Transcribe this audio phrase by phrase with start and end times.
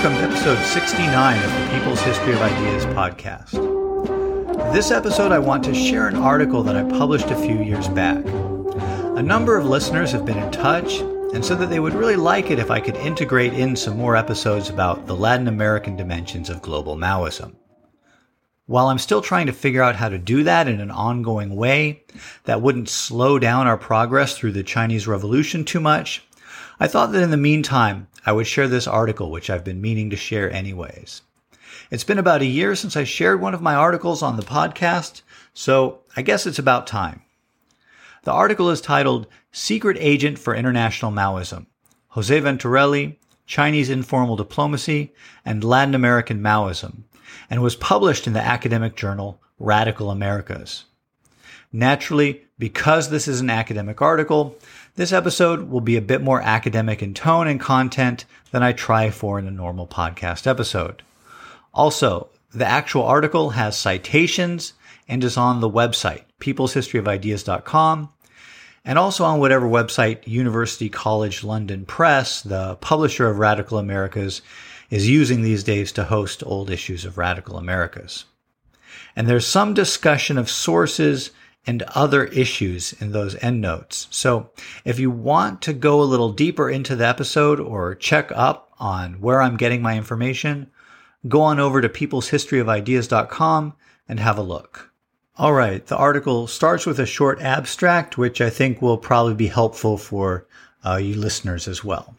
[0.00, 4.72] welcome to episode 69 of the People's History of Ideas podcast.
[4.72, 8.24] This episode, I want to share an article that I published a few years back.
[8.24, 11.00] A number of listeners have been in touch
[11.34, 14.14] and said that they would really like it if I could integrate in some more
[14.14, 17.56] episodes about the Latin American dimensions of global Maoism.
[18.66, 22.04] While I'm still trying to figure out how to do that in an ongoing way
[22.44, 26.22] that wouldn't slow down our progress through the Chinese Revolution too much,
[26.78, 30.10] I thought that in the meantime, I would share this article, which I've been meaning
[30.10, 31.22] to share anyways.
[31.90, 35.22] It's been about a year since I shared one of my articles on the podcast,
[35.54, 37.22] so I guess it's about time.
[38.24, 41.68] The article is titled Secret Agent for International Maoism
[42.08, 47.04] Jose Venturelli, Chinese Informal Diplomacy, and Latin American Maoism
[47.48, 50.84] and was published in the academic journal Radical Americas.
[51.72, 54.54] Naturally, because this is an academic article,
[54.98, 59.10] this episode will be a bit more academic in tone and content than I try
[59.10, 61.04] for in a normal podcast episode.
[61.72, 64.72] Also, the actual article has citations
[65.06, 68.08] and is on the website, peopleshistoryofideas.com,
[68.84, 74.42] and also on whatever website University College London Press, the publisher of Radical Americas,
[74.90, 78.24] is using these days to host old issues of Radical Americas.
[79.14, 81.30] And there's some discussion of sources
[81.68, 84.08] and other issues in those endnotes.
[84.10, 84.50] So
[84.86, 89.20] if you want to go a little deeper into the episode or check up on
[89.20, 90.70] where I'm getting my information,
[91.28, 93.74] go on over to peopleshistoryofideas.com
[94.08, 94.90] and have a look.
[95.36, 99.48] All right, the article starts with a short abstract, which I think will probably be
[99.48, 100.46] helpful for
[100.86, 102.16] uh, you listeners as well.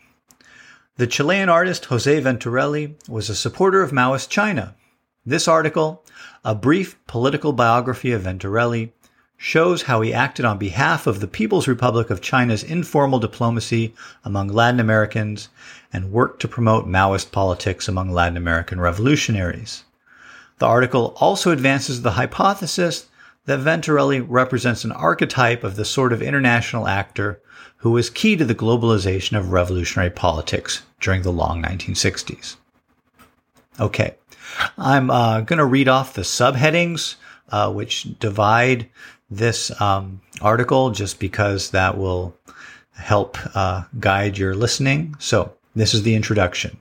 [0.97, 4.75] The Chilean artist Jose Venturelli was a supporter of Maoist China.
[5.25, 6.05] This article,
[6.45, 8.91] a brief political biography of Venturelli,
[9.41, 13.93] shows how he acted on behalf of the People's Republic of China's informal diplomacy
[14.25, 15.47] among Latin Americans
[15.93, 19.85] and worked to promote Maoist politics among Latin American revolutionaries.
[20.57, 23.07] The article also advances the hypothesis
[23.45, 27.41] that Venturelli represents an archetype of the sort of international actor
[27.77, 32.57] who was key to the globalization of revolutionary politics during the long 1960s.
[33.79, 34.15] Okay,
[34.77, 37.15] I'm uh, going to read off the subheadings
[37.51, 38.89] uh, which divide
[39.29, 42.35] this um, article just because that will
[42.93, 45.15] help uh, guide your listening.
[45.19, 46.79] So, this is the introduction.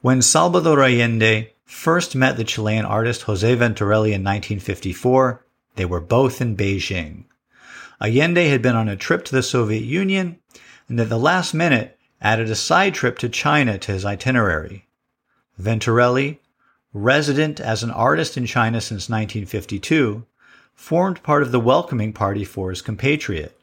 [0.00, 5.44] When Salvador Allende first met the Chilean artist Jose Venturelli in 1954,
[5.76, 7.24] they were both in Beijing.
[8.00, 10.38] Allende had been on a trip to the Soviet Union
[10.88, 14.86] and at the last minute added a side trip to China to his itinerary.
[15.60, 16.38] Venturelli,
[16.92, 20.24] resident as an artist in China since 1952,
[20.74, 23.58] formed part of the welcoming party for his compatriot.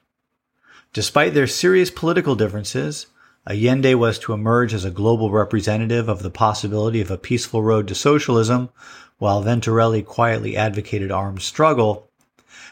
[0.93, 3.07] Despite their serious political differences,
[3.47, 7.87] Allende was to emerge as a global representative of the possibility of a peaceful road
[7.87, 8.69] to socialism,
[9.17, 12.09] while Venturelli quietly advocated armed struggle.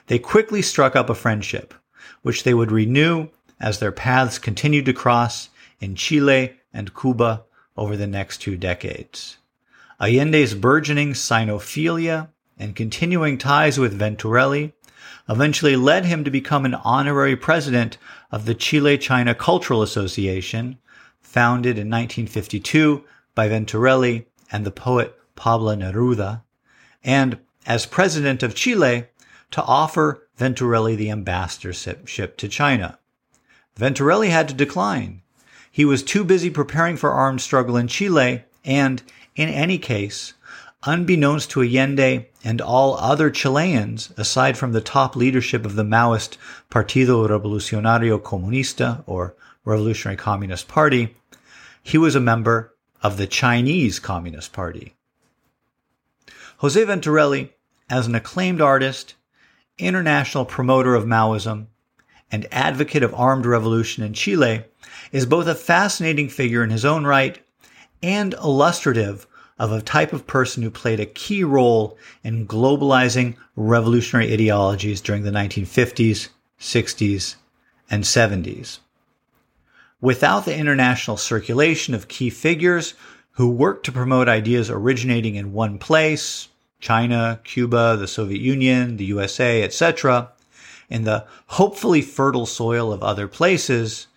[0.07, 1.73] They quickly struck up a friendship,
[2.21, 3.29] which they would renew
[3.59, 7.43] as their paths continued to cross in Chile and Cuba
[7.77, 9.37] over the next two decades.
[9.99, 14.73] Allende's burgeoning Sinophilia and continuing ties with Venturelli
[15.29, 17.97] eventually led him to become an honorary president
[18.31, 20.77] of the Chile China Cultural Association,
[21.21, 23.03] founded in 1952
[23.33, 26.41] by Venturelli and the poet Pablo Neruda,
[27.03, 29.05] and as president of Chile
[29.51, 32.99] to offer Venturelli the ambassadorship to China.
[33.77, 35.21] Venturelli had to decline.
[35.71, 39.01] He was too busy preparing for armed struggle in Chile, and
[39.35, 40.33] in any case,
[40.83, 46.37] unbeknownst to Allende and all other Chileans, aside from the top leadership of the Maoist
[46.69, 49.35] Partido Revolucionario Comunista, or
[49.65, 51.15] Revolutionary Communist Party,
[51.83, 54.95] he was a member of the Chinese Communist Party.
[56.57, 57.51] Jose Venturelli,
[57.89, 59.15] as an acclaimed artist,
[59.77, 61.67] international promoter of Maoism,
[62.31, 64.63] and advocate of armed revolution in Chile,
[65.11, 67.39] is both a fascinating figure in his own right
[68.03, 69.25] and illustrative
[69.59, 75.23] of a type of person who played a key role in globalizing revolutionary ideologies during
[75.23, 76.29] the 1950s,
[76.59, 77.35] 60s,
[77.91, 78.79] and 70s.
[79.99, 82.93] Without the international circulation of key figures
[83.31, 86.47] who worked to promote ideas originating in one place,
[86.79, 90.29] China, Cuba, the Soviet Union, the USA, etc.,
[90.89, 94.07] in the hopefully fertile soil of other places,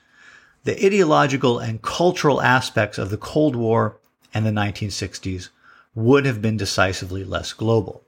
[0.65, 3.97] the ideological and cultural aspects of the Cold War
[4.35, 5.49] and the 1960s
[5.95, 8.03] would have been decisively less global.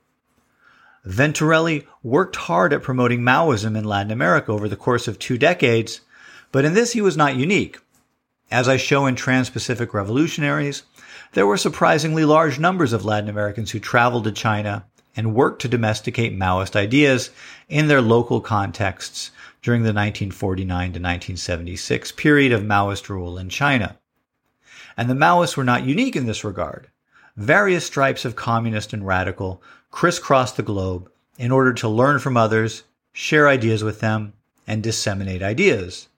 [1.06, 6.00] Venturelli worked hard at promoting Maoism in Latin America over the course of two decades,
[6.50, 7.78] but in this he was not unique.
[8.50, 10.84] As I show in Trans-Pacific Revolutionaries,
[11.32, 14.84] there were surprisingly large numbers of Latin Americans who traveled to China
[15.16, 17.30] and worked to domesticate Maoist ideas
[17.68, 19.30] in their local contexts
[19.62, 23.98] during the 1949 to 1976 period of Maoist rule in China.
[24.96, 26.88] And the Maoists were not unique in this regard.
[27.36, 32.84] Various stripes of communist and radical crisscrossed the globe in order to learn from others,
[33.12, 34.32] share ideas with them,
[34.66, 36.08] and disseminate ideas.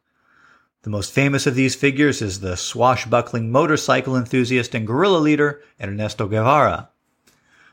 [0.82, 6.28] The most famous of these figures is the swashbuckling motorcycle enthusiast and guerrilla leader Ernesto
[6.28, 6.90] Guevara.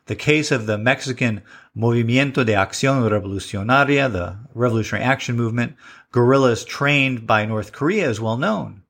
[0.05, 1.43] The case of the Mexican
[1.77, 5.75] Movimiento de Acción Revolucionaria, the Revolutionary Action Movement,
[6.11, 8.82] guerrillas trained by North Korea is well known.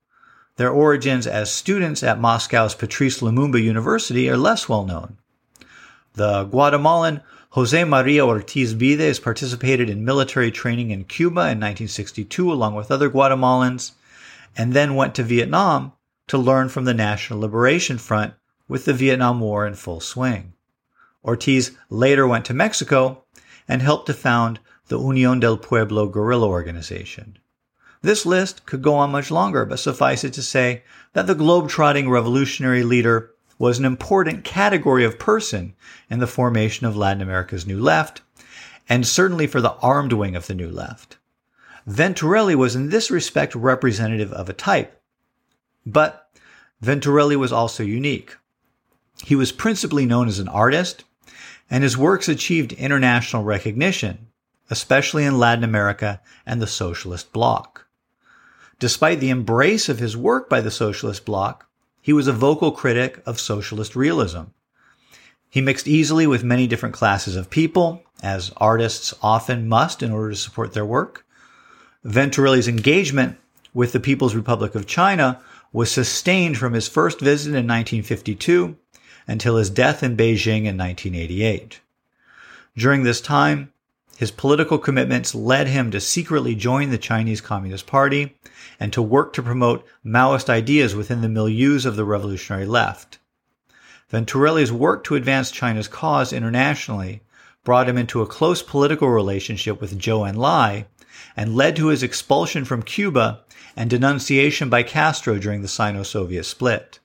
[0.55, 5.17] Their origins as students at Moscow's Patrice Lumumba University are less well known.
[6.13, 7.21] The Guatemalan
[7.51, 13.09] Jose Maria Ortiz Vides participated in military training in Cuba in 1962 along with other
[13.09, 13.93] Guatemalans
[14.55, 15.93] and then went to Vietnam
[16.27, 18.35] to learn from the National Liberation Front
[18.67, 20.53] with the Vietnam War in full swing.
[21.25, 23.23] Ortiz later went to Mexico
[23.67, 27.39] and helped to found the Unión del Pueblo guerrilla organization.
[28.03, 30.83] This list could go on much longer, but suffice it to say
[31.13, 35.73] that the globe-trotting revolutionary leader was an important category of person
[36.09, 38.21] in the formation of Latin America's New Left,
[38.89, 41.17] and certainly for the armed wing of the New Left.
[41.87, 45.01] Venturelli was in this respect representative of a type.
[45.85, 46.29] But
[46.83, 48.35] Venturelli was also unique.
[49.23, 51.05] He was principally known as an artist,
[51.69, 54.27] and his works achieved international recognition,
[54.69, 57.82] especially in Latin America and the Socialist Bloc.
[58.83, 61.69] Despite the embrace of his work by the Socialist Bloc,
[62.01, 64.41] he was a vocal critic of socialist realism.
[65.49, 70.31] He mixed easily with many different classes of people, as artists often must in order
[70.31, 71.25] to support their work.
[72.03, 73.37] Venturelli's engagement
[73.73, 75.39] with the People's Republic of China
[75.71, 78.75] was sustained from his first visit in 1952
[79.27, 81.79] until his death in Beijing in 1988.
[82.75, 83.71] During this time,
[84.17, 88.35] his political commitments led him to secretly join the Chinese Communist Party
[88.79, 93.19] and to work to promote Maoist ideas within the milieus of the revolutionary left.
[94.09, 97.21] Venturelli's work to advance China's cause internationally
[97.63, 100.85] brought him into a close political relationship with Zhou Enlai,
[101.35, 103.41] and led to his expulsion from Cuba
[103.75, 106.99] and denunciation by Castro during the Sino-Soviet split.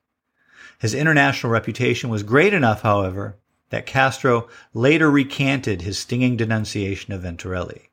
[0.79, 3.37] His international reputation was great enough, however,
[3.71, 7.89] that Castro later recanted his stinging denunciation of Venturelli.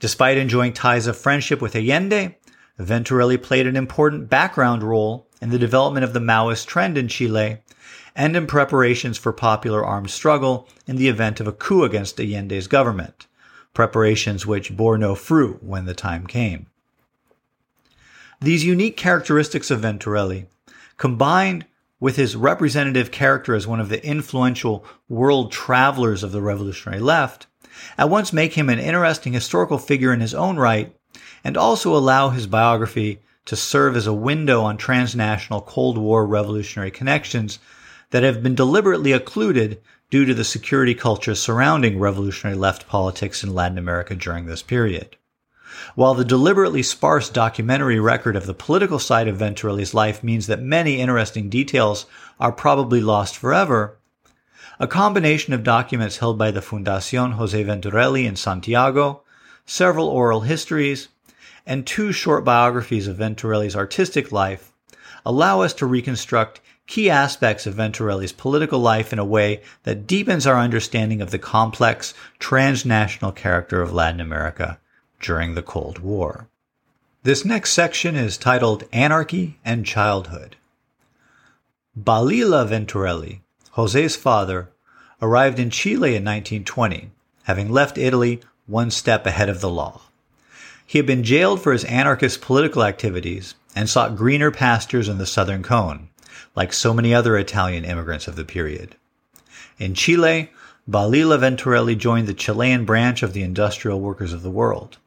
[0.00, 2.36] Despite enjoying ties of friendship with Allende,
[2.78, 7.58] Venturelli played an important background role in the development of the Maoist trend in Chile
[8.16, 12.66] and in preparations for popular armed struggle in the event of a coup against Allende's
[12.66, 13.26] government
[13.74, 16.66] preparations which bore no fruit when the time came.
[18.40, 20.46] These unique characteristics of Venturelli,
[20.96, 21.66] combined
[22.04, 27.46] with his representative character as one of the influential world travelers of the revolutionary left,
[27.96, 30.94] at once make him an interesting historical figure in his own right
[31.42, 36.90] and also allow his biography to serve as a window on transnational Cold War revolutionary
[36.90, 37.58] connections
[38.10, 39.80] that have been deliberately occluded
[40.10, 45.16] due to the security culture surrounding revolutionary left politics in Latin America during this period.
[45.94, 50.62] While the deliberately sparse documentary record of the political side of Venturelli's life means that
[50.62, 52.06] many interesting details
[52.38, 53.98] are probably lost forever,
[54.78, 59.22] a combination of documents held by the Fundación Jose Venturelli in Santiago,
[59.66, 61.08] several oral histories,
[61.66, 64.72] and two short biographies of Venturelli's artistic life
[65.24, 70.46] allow us to reconstruct key aspects of Venturelli's political life in a way that deepens
[70.46, 74.78] our understanding of the complex transnational character of Latin America
[75.24, 76.48] during the Cold War.
[77.22, 80.56] This next section is titled Anarchy and Childhood.
[81.98, 83.40] Balila Venturelli,
[83.70, 84.68] Jose's father,
[85.22, 87.10] arrived in Chile in 1920,
[87.44, 90.02] having left Italy one step ahead of the law.
[90.86, 95.24] He had been jailed for his anarchist political activities and sought greener pastures in the
[95.24, 96.10] Southern Cone,
[96.54, 98.96] like so many other Italian immigrants of the period.
[99.78, 100.50] In Chile,
[100.88, 104.98] Balila Venturelli joined the Chilean branch of the Industrial Workers of the World.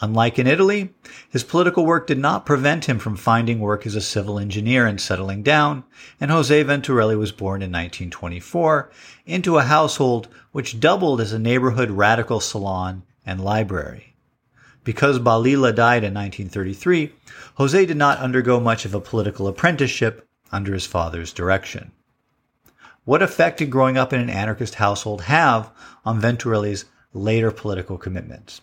[0.00, 0.94] Unlike in Italy,
[1.30, 5.00] his political work did not prevent him from finding work as a civil engineer and
[5.00, 5.84] settling down,
[6.20, 8.90] and Jose Venturelli was born in 1924
[9.24, 14.14] into a household which doubled as a neighborhood radical salon and library.
[14.84, 17.12] Because Balila died in 1933,
[17.54, 21.92] Jose did not undergo much of a political apprenticeship, under his father's direction.
[23.04, 25.70] What effect did growing up in an anarchist household have
[26.04, 28.60] on Venturelli's later political commitments?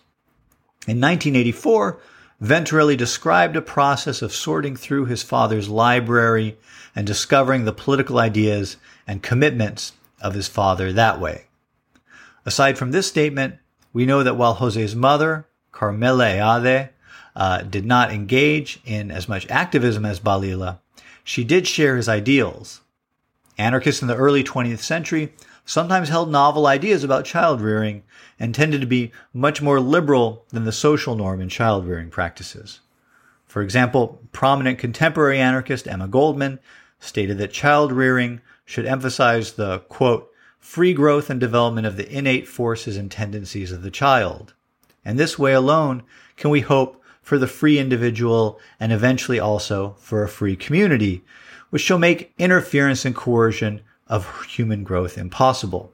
[0.86, 1.98] In 1984,
[2.42, 6.58] Venturelli described a process of sorting through his father's library
[6.94, 8.76] and discovering the political ideas
[9.06, 11.46] and commitments of his father that way.
[12.44, 13.56] Aside from this statement,
[13.94, 16.90] we know that while Jose's mother, Carmela Eade,
[17.34, 20.80] uh, did not engage in as much activism as Balila,
[21.22, 22.82] she did share his ideals.
[23.56, 25.32] Anarchists in the early 20th century
[25.64, 28.02] sometimes held novel ideas about child rearing
[28.38, 32.80] and tended to be much more liberal than the social norm in child rearing practices.
[33.46, 36.58] For example, prominent contemporary anarchist Emma Goldman
[36.98, 42.48] stated that child rearing should emphasize the, quote, free growth and development of the innate
[42.48, 44.54] forces and tendencies of the child.
[45.04, 46.02] And this way alone
[46.36, 51.22] can we hope for the free individual and eventually also for a free community,
[51.70, 55.92] which shall make interference and coercion of human growth impossible.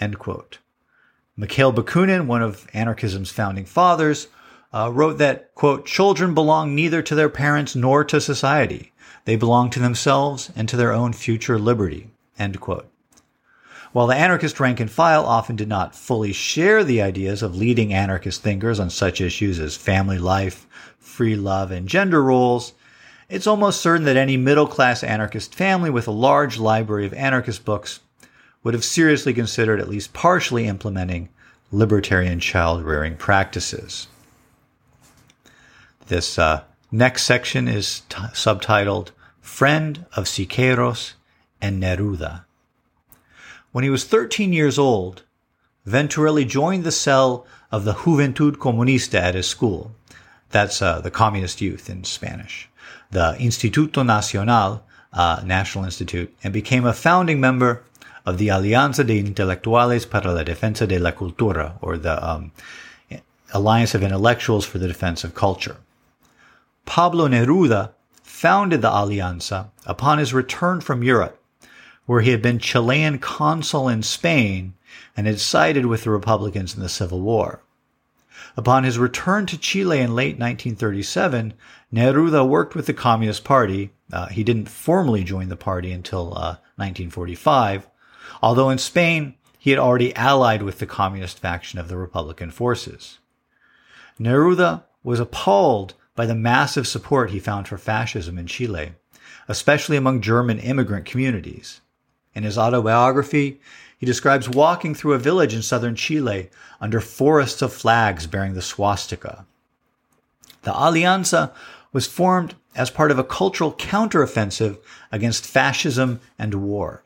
[0.00, 0.58] End quote.
[1.36, 4.28] Mikhail Bakunin, one of anarchism's founding fathers,
[4.72, 8.92] uh, wrote that, quote, children belong neither to their parents nor to society.
[9.24, 12.90] They belong to themselves and to their own future liberty, end quote.
[13.92, 17.92] While the anarchist rank and file often did not fully share the ideas of leading
[17.92, 20.66] anarchist thinkers on such issues as family life,
[20.98, 22.72] free love, and gender roles,
[23.30, 27.64] it's almost certain that any middle class anarchist family with a large library of anarchist
[27.64, 28.00] books
[28.62, 31.28] would have seriously considered at least partially implementing
[31.72, 34.08] libertarian child rearing practices.
[36.08, 39.10] This uh, next section is t- subtitled
[39.40, 41.12] Friend of Siqueiros
[41.62, 42.44] and Neruda.
[43.72, 45.22] When he was 13 years old,
[45.86, 49.92] Venturelli joined the cell of the Juventud Comunista at his school.
[50.50, 52.69] That's uh, the communist youth in Spanish.
[53.10, 57.82] The Instituto Nacional, uh, National Institute, and became a founding member
[58.24, 62.52] of the Alianza de Intelectuales para la Defensa de la Cultura, or the um,
[63.52, 65.76] Alliance of Intellectuals for the Defense of Culture.
[66.86, 67.90] Pablo Neruda
[68.22, 71.42] founded the Alianza upon his return from Europe,
[72.06, 74.74] where he had been Chilean consul in Spain
[75.16, 77.60] and had sided with the Republicans in the Civil War.
[78.56, 81.54] Upon his return to Chile in late 1937,
[81.92, 83.90] Neruda worked with the Communist Party.
[84.12, 87.88] Uh, he didn't formally join the party until uh, 1945,
[88.42, 93.18] although in Spain he had already allied with the communist faction of the Republican forces.
[94.18, 98.92] Neruda was appalled by the massive support he found for fascism in Chile,
[99.48, 101.80] especially among German immigrant communities.
[102.34, 103.60] In his autobiography,
[103.98, 106.48] he describes walking through a village in southern Chile
[106.80, 109.44] under forests of flags bearing the swastika.
[110.62, 111.52] The Alianza
[111.92, 114.78] was formed as part of a cultural counteroffensive
[115.10, 117.02] against fascism and war.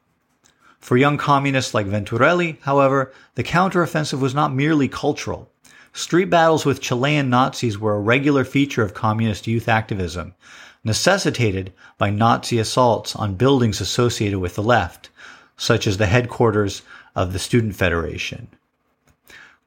[0.79, 5.51] For young communists like Venturelli, however, the counteroffensive was not merely cultural.
[5.95, 10.35] Street battles with Chilean Nazis were a regular feature of communist youth activism,
[10.83, 15.09] necessitated by Nazi assaults on buildings associated with the left,
[15.57, 16.83] such as the headquarters
[17.17, 18.49] of the Student Federation.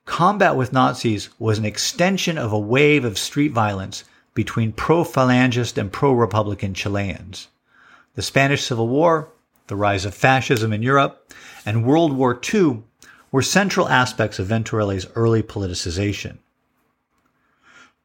[0.06, 4.04] Combat with Nazis was an extension of a wave of street violence
[4.38, 7.48] between pro Falangist and pro Republican Chileans.
[8.16, 9.30] The Spanish Civil War
[9.68, 11.34] the rise of fascism in Europe,
[11.66, 12.84] and World War II
[13.32, 16.38] were central aspects of Venturelli's early politicization.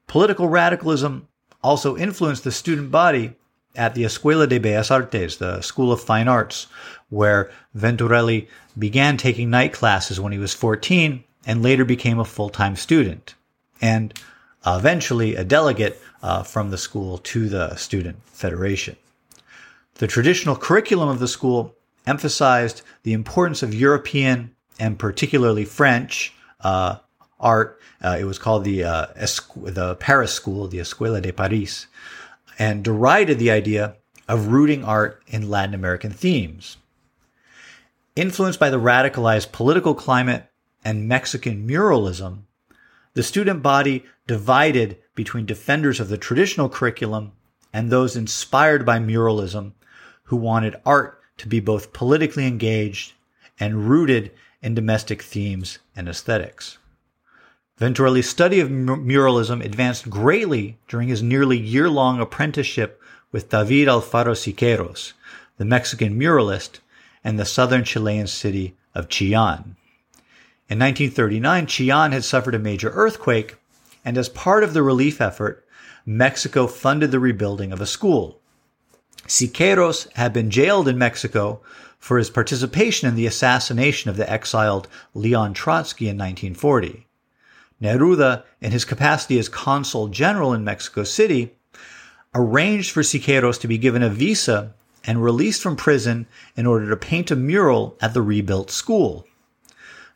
[0.08, 1.28] Political radicalism
[1.62, 3.34] also influenced the student body
[3.76, 6.66] at the Escuela de Bellas Artes, the School of Fine Arts,
[7.08, 8.48] where Venturelli
[8.78, 13.34] began taking night classes when he was 14 and later became a full time student,
[13.80, 14.12] and
[14.66, 18.96] eventually a delegate uh, from the school to the Student Federation.
[19.94, 21.74] The traditional curriculum of the school
[22.06, 26.96] emphasized the importance of European and particularly French uh,
[27.38, 27.80] art.
[28.02, 29.06] Uh, it was called the uh,
[29.54, 31.86] the Paris School, the Escuela de Paris,
[32.58, 33.96] and derided the idea
[34.28, 36.76] of rooting art in Latin American themes.
[38.16, 40.46] Influenced by the radicalized political climate
[40.84, 42.42] and Mexican muralism,
[43.14, 47.32] the student body divided between defenders of the traditional curriculum
[47.72, 49.72] and those inspired by muralism
[50.24, 53.12] who wanted art to be both politically engaged
[53.58, 54.30] and rooted
[54.62, 56.78] in domestic themes and aesthetics.
[57.78, 63.00] Venturelli's study of muralism advanced greatly during his nearly year long apprenticeship
[63.32, 65.12] with David Alfaro Siqueiros,
[65.56, 66.80] the Mexican muralist,
[67.24, 69.76] and the southern Chilean city of Chillán.
[70.72, 73.56] In 1939, Chillán had suffered a major earthquake,
[74.06, 75.66] and as part of the relief effort,
[76.06, 78.40] Mexico funded the rebuilding of a school.
[79.26, 81.60] Siqueiros had been jailed in Mexico
[81.98, 87.06] for his participation in the assassination of the exiled Leon Trotsky in 1940.
[87.82, 91.54] Neruda, in his capacity as consul general in Mexico City,
[92.34, 94.72] arranged for Siqueiros to be given a visa
[95.04, 96.26] and released from prison
[96.56, 99.26] in order to paint a mural at the rebuilt school.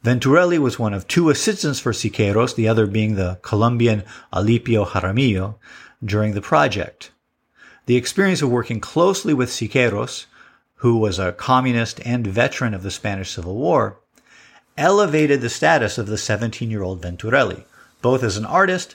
[0.06, 5.56] Venturelli was one of two assistants for Siqueiros, the other being the Colombian Alipio Jaramillo,
[6.04, 7.10] during the project.
[7.86, 10.26] The experience of working closely with Siqueiros,
[10.76, 13.96] who was a communist and veteran of the Spanish Civil War,
[14.78, 17.64] elevated the status of the 17 year old Venturelli,
[18.00, 18.94] both as an artist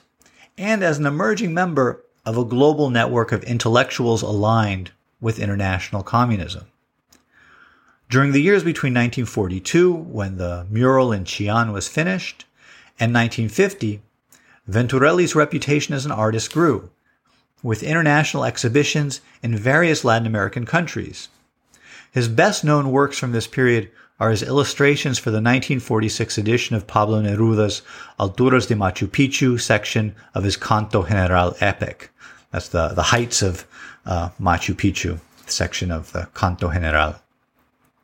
[0.57, 6.67] and as an emerging member of a global network of intellectuals aligned with international communism.
[8.11, 12.43] During the years between 1942, when the mural in Chillán was finished,
[12.99, 14.01] and 1950,
[14.67, 16.89] Venturelli's reputation as an artist grew,
[17.63, 21.29] with international exhibitions in various Latin American countries.
[22.11, 23.89] His best known works from this period
[24.19, 27.81] are his illustrations for the 1946 edition of Pablo Neruda's
[28.19, 32.09] Alturas de Machu Picchu section of his Canto General epic.
[32.51, 33.65] That's the, the heights of
[34.05, 37.15] uh, Machu Picchu section of the Canto General.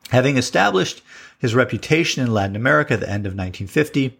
[0.09, 1.01] Having established
[1.37, 4.19] his reputation in Latin America at the end of 1950,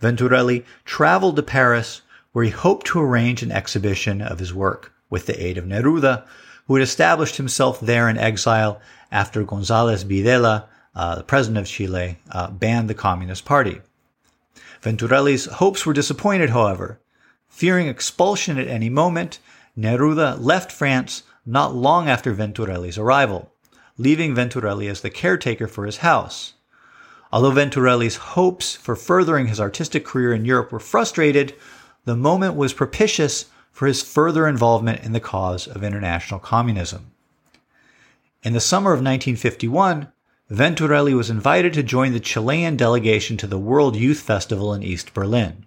[0.00, 5.26] Venturelli traveled to Paris where he hoped to arrange an exhibition of his work with
[5.26, 6.26] the aid of Neruda,
[6.66, 12.18] who had established himself there in exile after González Videla uh, the president of Chile,
[12.30, 13.80] uh, banned the Communist Party.
[14.82, 17.00] Venturelli's hopes were disappointed, however.
[17.48, 19.38] Fearing expulsion at any moment,
[19.78, 23.51] Neruda left France not long after Venturelli's arrival,
[24.02, 26.54] leaving Venturelli as the caretaker for his house.
[27.32, 31.54] Although Venturelli's hopes for furthering his artistic career in Europe were frustrated,
[32.04, 37.12] the moment was propitious for his further involvement in the cause of international communism.
[38.42, 40.08] In the summer of 1951,
[40.50, 45.14] Venturelli was invited to join the Chilean delegation to the World Youth Festival in East
[45.14, 45.64] Berlin.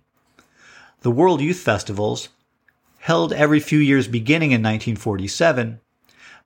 [1.01, 2.29] The World Youth Festivals,
[2.99, 5.79] held every few years beginning in 1947,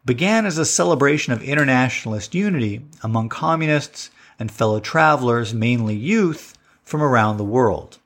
[0.10, 7.00] began as a celebration of internationalist unity among communists and fellow travelers, mainly youth, from
[7.00, 8.00] around the world.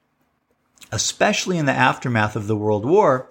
[0.92, 3.30] Especially in the aftermath of the World War,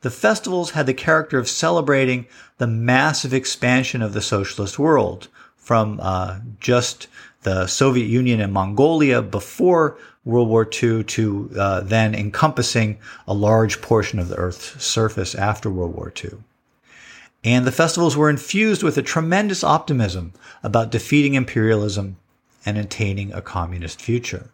[0.00, 6.00] the festivals had the character of celebrating the massive expansion of the socialist world, from
[6.02, 7.06] uh, just
[7.42, 12.98] the Soviet Union and Mongolia before World War II to uh, then encompassing
[13.28, 16.38] a large portion of the Earth's surface after World War II.
[17.42, 22.16] And the festivals were infused with a tremendous optimism about defeating imperialism
[22.66, 24.50] and attaining a communist future.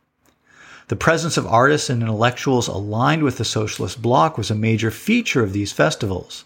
[0.88, 5.42] The presence of artists and intellectuals aligned with the socialist bloc was a major feature
[5.42, 6.44] of these festivals.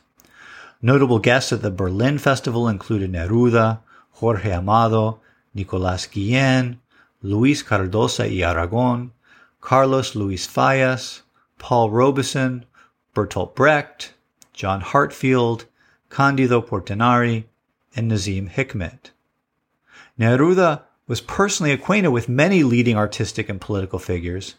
[0.80, 3.80] Notable guests at the Berlin Festival included Neruda,
[4.12, 5.20] Jorge Amado,
[5.54, 6.78] Nicolás Guillén,
[7.20, 9.12] Luis Cardoza y Aragon,
[9.60, 11.20] Carlos Luis Fallas,
[11.58, 12.64] Paul Robeson,
[13.14, 14.14] Bertolt Brecht,
[14.54, 15.66] John Heartfield,
[16.10, 17.44] Candido Portinari,
[17.96, 19.10] and Nazim Hikmet.
[20.18, 24.56] Neruda was personally acquainted with many leading artistic and political figures,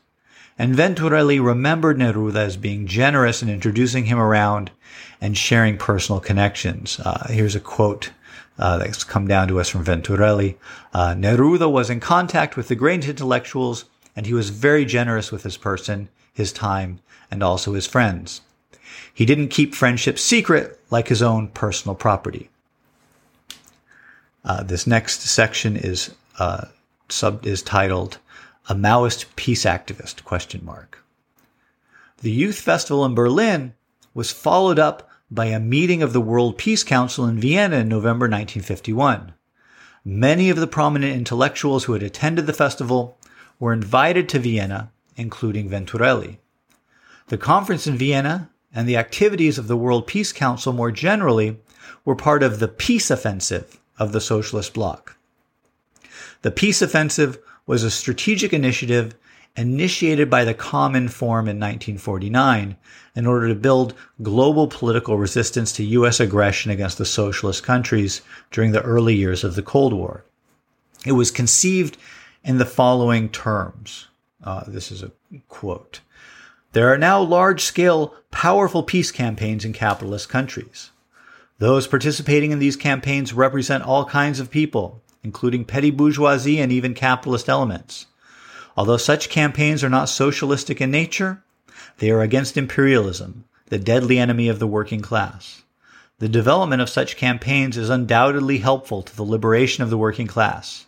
[0.58, 4.72] and Venturelli remembered Neruda as being generous in introducing him around
[5.20, 7.00] and sharing personal connections.
[7.00, 8.12] Uh, here's a quote
[8.58, 10.56] uh, that's come down to us from Venturelli.
[10.94, 13.86] Uh, Neruda was in contact with the great intellectuals,
[14.16, 18.42] and he was very generous with his person, his time, and also his friends.
[19.14, 22.50] He didn't keep friendship secret like his own personal property.
[24.44, 26.66] Uh, this next section is uh,
[27.10, 28.18] sub is titled
[28.70, 31.04] "A Maoist Peace Activist?" Question mark.
[32.20, 33.74] The Youth Festival in Berlin
[34.14, 38.26] was followed up by a meeting of the World Peace Council in Vienna in November
[38.26, 39.34] 1951.
[40.06, 43.18] Many of the prominent intellectuals who had attended the festival
[43.60, 46.38] were invited to Vienna, including Venturelli.
[47.28, 51.58] The conference in Vienna and the activities of the World Peace Council more generally
[52.06, 55.18] were part of the peace offensive of the socialist bloc.
[56.42, 59.16] The peace offensive was a strategic initiative
[59.56, 62.78] initiated by the Cominform in 1949
[63.16, 66.20] in order to build global political resistance to U.S.
[66.20, 70.24] aggression against the socialist countries during the early years of the Cold War.
[71.06, 71.98] It was conceived
[72.44, 74.08] in the following terms.
[74.44, 75.12] Uh, this is a
[75.50, 76.00] quote.
[76.74, 80.92] There are now large scale, powerful peace campaigns in capitalist countries.
[81.60, 86.94] Those participating in these campaigns represent all kinds of people, including petty bourgeoisie and even
[86.94, 88.08] capitalist elements.
[88.78, 91.44] Although such campaigns are not socialistic in nature,
[91.98, 95.64] they are against imperialism, the deadly enemy of the working class.
[96.20, 100.86] The development of such campaigns is undoubtedly helpful to the liberation of the working class.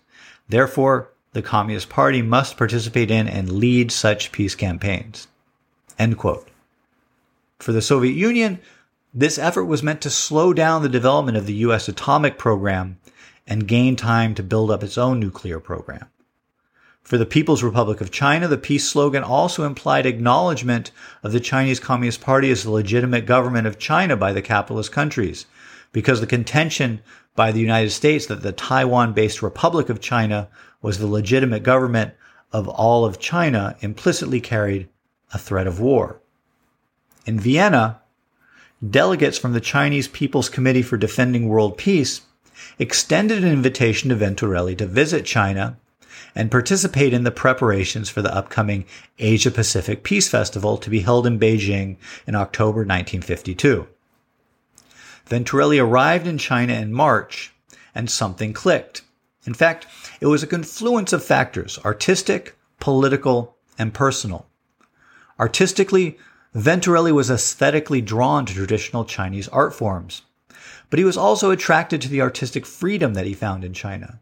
[0.48, 5.28] Therefore, the Communist Party must participate in and lead such peace campaigns.
[5.97, 6.47] End quote.
[7.60, 8.60] For the Soviet Union,
[9.13, 11.88] this effort was meant to slow down the development of the U.S.
[11.88, 12.97] atomic program
[13.45, 16.08] and gain time to build up its own nuclear program.
[17.03, 21.79] For the People's Republic of China, the peace slogan also implied acknowledgement of the Chinese
[21.79, 25.45] Communist Party as the legitimate government of China by the capitalist countries,
[25.91, 27.01] because the contention
[27.36, 30.47] by the United States that the Taiwan based Republic of China
[30.82, 32.13] was the legitimate government
[32.53, 34.88] of all of China implicitly carried
[35.34, 36.19] a threat of war.
[37.26, 38.02] In Vienna,
[38.88, 42.22] delegates from the Chinese People's Committee for Defending World Peace
[42.80, 45.78] extended an invitation to Venturelli to visit China
[46.36, 48.86] and participate in the preparations for the upcoming
[49.19, 53.88] Asia Pacific Peace Festival to be held in Beijing in October 1952.
[55.30, 57.54] Venturelli arrived in China in March
[57.96, 59.04] and something clicked.
[59.46, 59.88] In fact,
[60.19, 64.48] it was a confluence of factors, artistic, political, and personal.
[65.39, 66.17] Artistically,
[66.56, 70.22] Venturelli was aesthetically drawn to traditional Chinese art forms,
[70.89, 74.19] but he was also attracted to the artistic freedom that he found in China.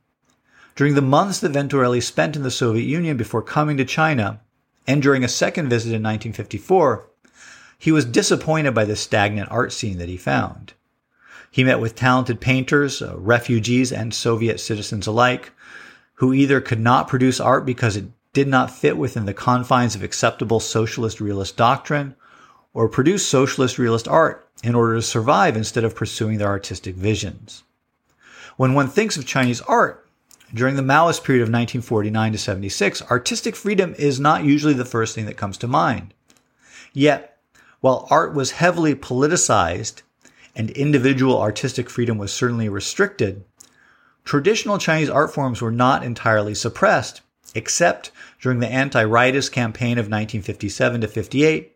[0.76, 4.40] During the months that Venturelli spent in the Soviet Union before coming to China,
[4.88, 7.08] and during a second visit in 1954,
[7.78, 10.74] he was disappointed by the stagnant art scene that he found.
[11.50, 15.52] He met with talented painters, uh, refugees, and Soviet citizens alike,
[16.16, 20.04] who either could not produce art because it did not fit within the confines of
[20.04, 22.16] acceptable socialist realist doctrine,
[22.74, 27.64] or produce socialist realist art in order to survive instead of pursuing their artistic visions.
[28.56, 30.08] When one thinks of Chinese art,
[30.54, 35.16] during the Maoist period of 1949 to 76, artistic freedom is not usually the first
[35.16, 36.14] thing that comes to mind.
[36.94, 37.38] Yet,
[37.80, 40.02] while art was heavily politicized
[40.56, 43.44] and individual artistic freedom was certainly restricted,
[44.24, 47.22] traditional Chinese art forms were not entirely suppressed,
[47.56, 48.12] except
[48.42, 51.76] during the anti-rightist campaign of 1957 to 58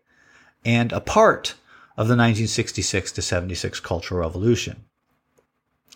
[0.64, 1.54] and a part
[1.96, 4.84] of the 1966 to 76 Cultural Revolution.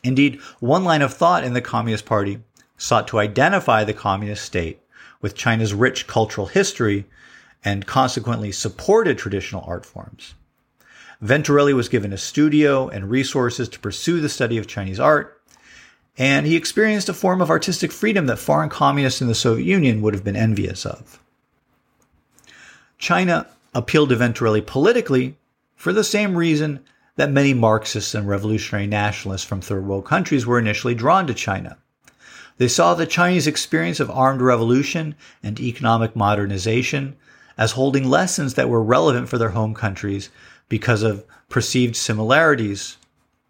[0.03, 2.41] Indeed, one line of thought in the Communist Party
[2.79, 4.81] sought to identify the communist state
[5.21, 7.05] with China's rich cultural history
[7.63, 10.35] and consequently supported traditional art forms.
[11.23, 15.40] Venturelli was given a studio and resources to pursue the study of Chinese art,
[16.21, 20.03] and he experienced a form of artistic freedom that foreign communists in the Soviet Union
[20.03, 21.19] would have been envious of.
[22.99, 25.39] China appealed to Venturelli politically
[25.77, 26.85] for the same reason
[27.17, 31.79] that many Marxists and revolutionary nationalists from third world countries were initially drawn to China.
[32.59, 37.17] They saw the Chinese experience of armed revolution and economic modernization
[37.57, 40.29] as holding lessons that were relevant for their home countries
[40.69, 42.99] because of perceived similarities,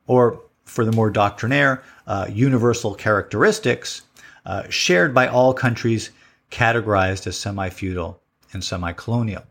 [0.06, 4.02] or for the more doctrinaire, uh, universal characteristics
[4.44, 6.10] uh, shared by all countries
[6.50, 8.20] categorized as semi feudal
[8.52, 9.44] and semi colonial.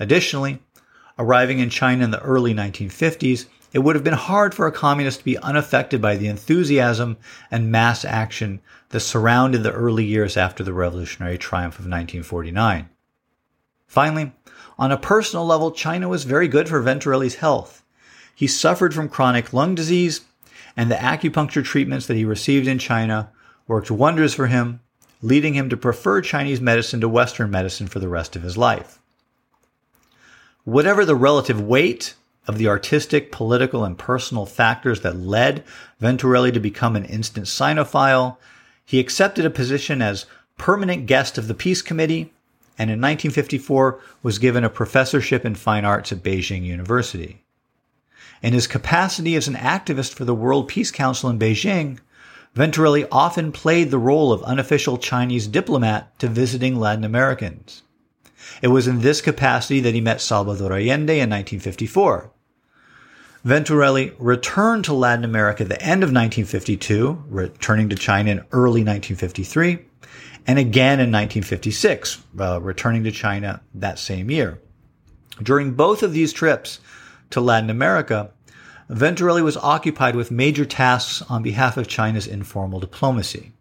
[0.00, 0.58] Additionally,
[1.20, 5.20] arriving in China in the early 1950s, it would have been hard for a communist
[5.20, 7.16] to be unaffected by the enthusiasm
[7.48, 12.88] and mass action that surrounded the early years after the revolutionary triumph of 1949.
[13.86, 14.32] Finally,
[14.80, 17.84] on a personal level, China was very good for Venturelli's health.
[18.34, 20.22] He suffered from chronic lung disease,
[20.76, 23.30] and the acupuncture treatments that he received in China
[23.66, 24.80] worked wonders for him,
[25.20, 28.98] leading him to prefer Chinese medicine to Western medicine for the rest of his life.
[30.64, 32.14] Whatever the relative weight
[32.46, 35.64] of the artistic, political, and personal factors that led
[36.00, 38.36] Venturelli to become an instant Sinophile,
[38.84, 40.26] he accepted a position as
[40.58, 42.32] permanent guest of the Peace Committee
[42.78, 47.41] and in 1954 was given a professorship in fine arts at Beijing University.
[48.42, 52.00] In his capacity as an activist for the World Peace Council in Beijing,
[52.56, 57.82] Venturelli often played the role of unofficial Chinese diplomat to visiting Latin Americans.
[58.60, 62.30] It was in this capacity that he met Salvador Allende in 1954.
[63.46, 68.82] Venturelli returned to Latin America at the end of 1952, returning to China in early
[68.82, 69.78] 1953,
[70.46, 74.60] and again in 1956, uh, returning to China that same year.
[75.42, 76.80] During both of these trips
[77.32, 78.30] to Latin America,
[78.88, 83.52] Venturelli was occupied with major tasks on behalf of China's informal diplomacy.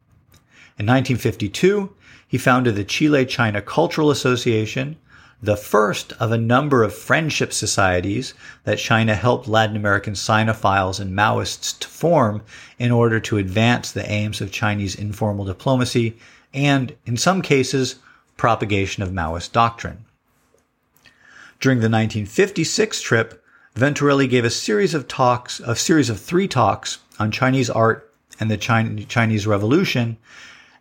[0.78, 1.94] In 1952,
[2.28, 4.98] he founded the Chile China Cultural Association,
[5.42, 11.18] the first of a number of friendship societies that China helped Latin American Sinophiles and
[11.18, 12.44] Maoists to form
[12.78, 16.18] in order to advance the aims of Chinese informal diplomacy
[16.54, 17.96] and, in some cases,
[18.38, 20.06] propagation of Maoist doctrine.
[21.60, 23.41] During the 1956 trip,
[23.76, 28.50] Venturelli gave a series of talks, a series of three talks on Chinese art and
[28.50, 30.18] the Chinese Revolution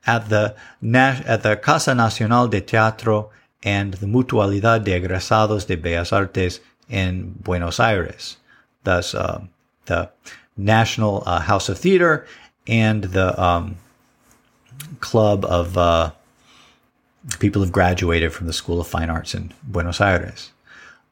[0.06, 3.30] at the, at the Casa Nacional de Teatro
[3.62, 8.38] and the Mutualidad de Egresados de Bellas Artes in Buenos Aires.
[8.84, 9.42] Thus, uh,
[9.86, 10.10] the
[10.56, 12.26] National uh, House of Theater
[12.66, 13.76] and the um,
[15.00, 16.10] Club of uh,
[17.38, 20.52] people who've graduated from the School of Fine Arts in Buenos Aires.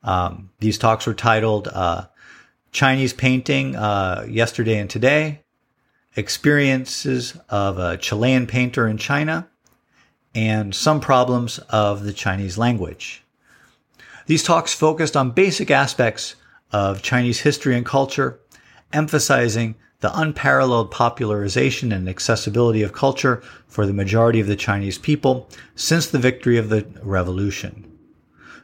[0.02, 2.06] Um, these talks were titled uh,
[2.72, 5.42] Chinese Painting uh, Yesterday and Today,
[6.16, 9.48] Experiences of a Chilean Painter in China,
[10.34, 13.24] and Some Problems of the Chinese Language.
[14.26, 16.34] These talks focused on basic aspects
[16.70, 18.40] of Chinese history and culture,
[18.92, 25.48] emphasizing the unparalleled popularization and accessibility of culture for the majority of the Chinese people
[25.74, 27.87] since the victory of the revolution.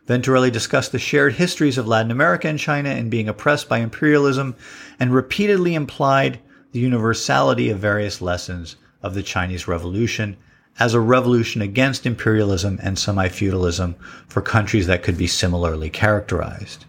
[0.06, 4.54] Venturelli discussed the shared histories of Latin America and China in being oppressed by imperialism
[5.00, 6.40] and repeatedly implied
[6.72, 10.36] the universality of various lessons of the Chinese Revolution
[10.78, 13.94] as a revolution against imperialism and semi-feudalism
[14.28, 16.84] for countries that could be similarly characterized.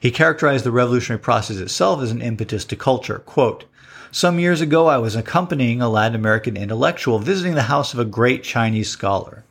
[0.00, 3.20] He characterized the revolutionary process itself as an impetus to culture.
[3.20, 3.64] Quote,
[4.10, 8.04] some years ago, I was accompanying a Latin American intellectual visiting the house of a
[8.04, 9.44] great Chinese scholar.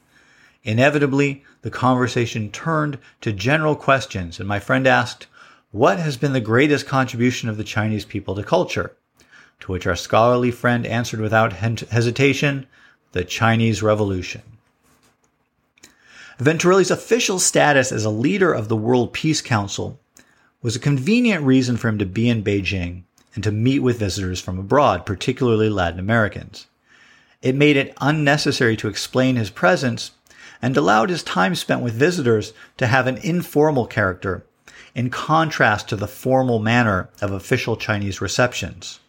[0.66, 5.28] Inevitably, the conversation turned to general questions, and my friend asked,
[5.72, 8.92] What has been the greatest contribution of the Chinese people to culture?
[9.62, 12.66] To which our scholarly friend answered without hesitation,
[13.12, 14.42] the Chinese Revolution.
[16.40, 20.00] Venturelli's official status as a leader of the World Peace Council
[20.64, 23.04] was a convenient reason for him to be in Beijing
[23.36, 26.66] and to meet with visitors from abroad, particularly Latin Americans.
[27.42, 30.12] It made it unnecessary to explain his presence
[30.62, 34.46] and allowed his time spent with visitors to have an informal character
[34.96, 39.00] in contrast to the formal manner of official Chinese receptions.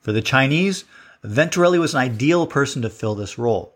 [0.00, 0.84] For the Chinese,
[1.22, 3.74] Venturelli was an ideal person to fill this role.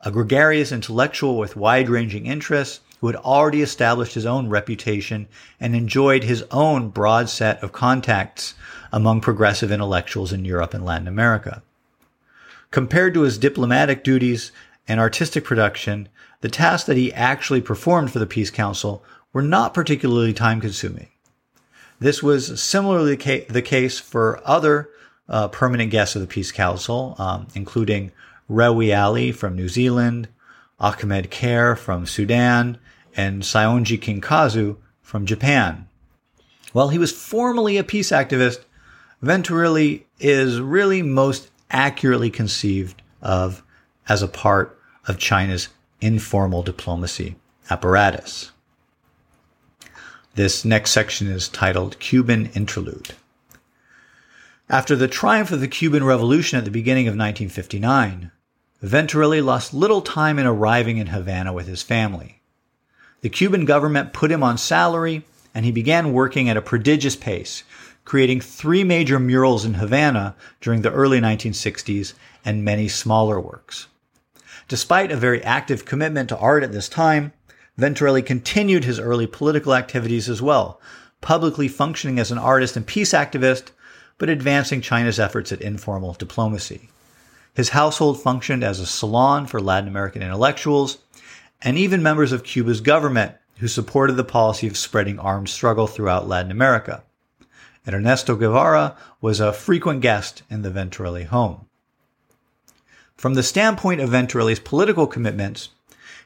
[0.00, 5.28] A gregarious intellectual with wide ranging interests who had already established his own reputation
[5.60, 8.54] and enjoyed his own broad set of contacts
[8.92, 11.62] among progressive intellectuals in Europe and Latin America.
[12.70, 14.50] Compared to his diplomatic duties
[14.88, 16.08] and artistic production,
[16.40, 21.08] the tasks that he actually performed for the Peace Council were not particularly time consuming.
[21.98, 24.90] This was similarly the case for other
[25.28, 28.12] uh, permanent guests of the Peace Council, um, including
[28.50, 30.28] Rewi Alley from New Zealand,
[30.78, 32.78] Ahmed Khair from Sudan,
[33.16, 35.88] and Saionji Kinkazu from Japan.
[36.72, 38.64] While he was formally a peace activist,
[39.22, 43.62] Venturelli is really most accurately conceived of
[44.08, 45.68] as a part of China's
[46.00, 47.36] informal diplomacy
[47.70, 48.52] apparatus.
[50.34, 53.14] This next section is titled Cuban Interlude.
[54.68, 58.30] After the triumph of the Cuban Revolution at the beginning of 1959,
[58.82, 62.40] Venturelli lost little time in arriving in Havana with his family.
[63.22, 67.62] The Cuban government put him on salary, and he began working at a prodigious pace,
[68.04, 72.12] creating three major murals in Havana during the early 1960s
[72.44, 73.86] and many smaller works.
[74.68, 77.32] Despite a very active commitment to art at this time,
[77.78, 80.80] Venturelli continued his early political activities as well,
[81.20, 83.70] publicly functioning as an artist and peace activist
[84.18, 86.88] but advancing China's efforts at informal diplomacy.
[87.54, 90.98] His household functioned as a salon for Latin American intellectuals
[91.62, 96.28] and even members of Cuba's government who supported the policy of spreading armed struggle throughout
[96.28, 97.02] Latin America.
[97.86, 101.65] And Ernesto Guevara was a frequent guest in the Venturelli home.
[103.16, 105.70] From the standpoint of Venturelli's political commitments,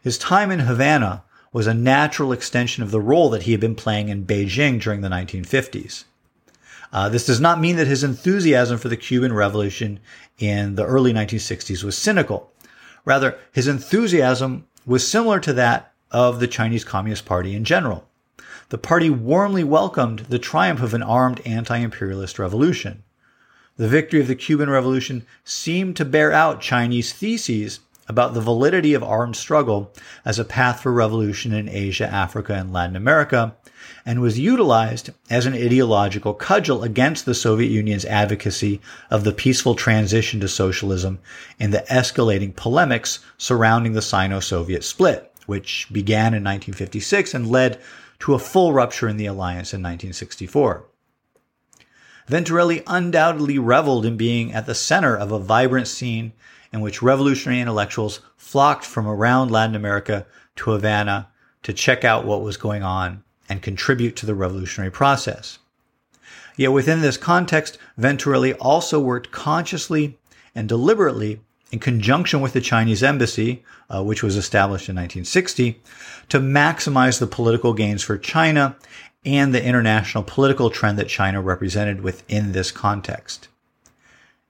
[0.03, 1.23] his time in Havana
[1.53, 5.01] was a natural extension of the role that he had been playing in Beijing during
[5.01, 6.05] the 1950s.
[6.93, 10.01] Uh, this does not mean that his enthusiasm for the Cuban Revolution
[10.39, 12.51] in the early 1960s was cynical.
[13.05, 18.09] Rather, his enthusiasm was similar to that of the Chinese Communist Party in general.
[18.71, 23.05] The party warmly welcomed the triumph of an armed anti-imperialist revolution.
[23.81, 28.93] The victory of the Cuban Revolution seemed to bear out Chinese theses about the validity
[28.93, 29.91] of armed struggle
[30.23, 33.57] as a path for revolution in Asia, Africa, and Latin America,
[34.05, 39.75] and was utilized as an ideological cudgel against the Soviet Union's advocacy of the peaceful
[39.75, 41.19] transition to socialism
[41.59, 47.81] in the escalating polemics surrounding the Sino-Soviet split, which began in 1956 and led
[48.19, 50.85] to a full rupture in the alliance in 1964.
[52.31, 56.33] Venturelli undoubtedly reveled in being at the center of a vibrant scene
[56.73, 61.29] in which revolutionary intellectuals flocked from around Latin America to Havana
[61.65, 65.59] to check out what was going on and contribute to the revolutionary process.
[66.57, 70.17] Yet within this context, Venturelli also worked consciously
[70.55, 71.41] and deliberately
[71.73, 75.81] in conjunction with the Chinese embassy, uh, which was established in 1960,
[76.29, 78.77] to maximize the political gains for China
[79.25, 83.49] and the international political trend that China represented within this context.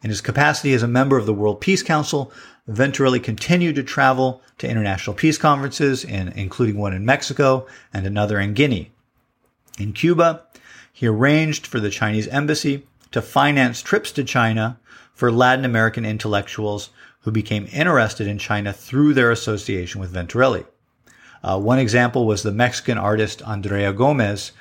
[0.03, 2.33] In his capacity as a member of the World Peace Council,
[2.69, 8.39] Venturelli continued to travel to international peace conferences, in, including one in Mexico and another
[8.39, 8.93] in Guinea.
[9.79, 10.45] In Cuba,
[10.93, 14.79] he arranged for the Chinese embassy to finance trips to China
[15.13, 16.91] for Latin American intellectuals
[17.23, 20.65] who became interested in China through their association with Venturelli.
[21.43, 24.53] Uh, one example was the Mexican artist Andrea Gomez,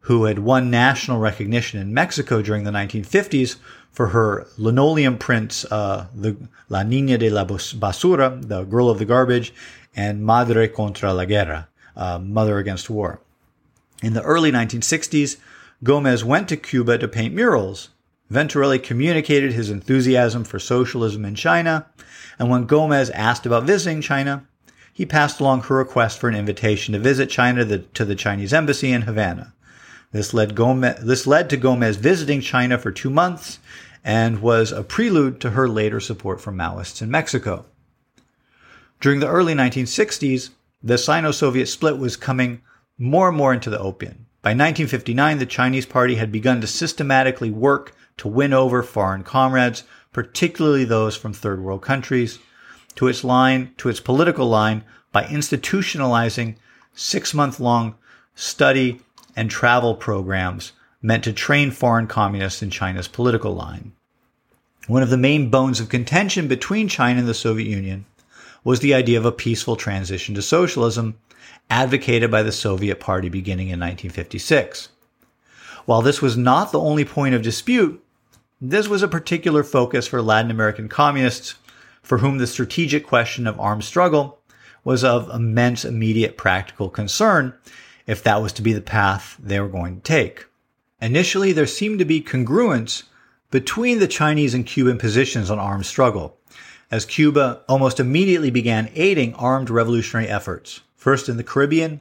[0.00, 3.56] who had won national recognition in Mexico during the 1950s
[3.90, 6.36] for her linoleum prints, uh, the
[6.68, 9.54] La Niña de la Basura, the Girl of the Garbage,
[9.96, 13.20] and Madre contra la Guerra, uh, Mother Against War.
[14.02, 15.38] In the early 1960s,
[15.82, 17.88] Gomez went to Cuba to paint murals.
[18.30, 21.86] Venturelli communicated his enthusiasm for socialism in China,
[22.38, 24.46] and when Gomez asked about visiting China,
[24.96, 28.14] he passed along her request for an invitation to visit China to the, to the
[28.14, 29.52] Chinese embassy in Havana.
[30.10, 33.58] This led, this led to Gomez visiting China for two months
[34.02, 37.66] and was a prelude to her later support for Maoists in Mexico.
[38.98, 40.48] During the early 1960s,
[40.82, 42.62] the Sino Soviet split was coming
[42.96, 44.24] more and more into the open.
[44.40, 49.84] By 1959, the Chinese Party had begun to systematically work to win over foreign comrades,
[50.14, 52.38] particularly those from third world countries,
[52.96, 56.56] to its line, to its political line by institutionalizing
[56.94, 57.94] six month long
[58.34, 59.00] study
[59.36, 63.92] and travel programs meant to train foreign communists in China's political line.
[64.86, 68.06] One of the main bones of contention between China and the Soviet Union
[68.64, 71.16] was the idea of a peaceful transition to socialism
[71.70, 74.88] advocated by the Soviet Party beginning in 1956.
[75.84, 78.02] While this was not the only point of dispute,
[78.60, 81.54] this was a particular focus for Latin American communists
[82.06, 84.38] for whom the strategic question of armed struggle
[84.84, 87.52] was of immense immediate practical concern
[88.06, 90.46] if that was to be the path they were going to take.
[91.00, 93.02] Initially, there seemed to be congruence
[93.50, 96.38] between the Chinese and Cuban positions on armed struggle,
[96.92, 102.00] as Cuba almost immediately began aiding armed revolutionary efforts, first in the Caribbean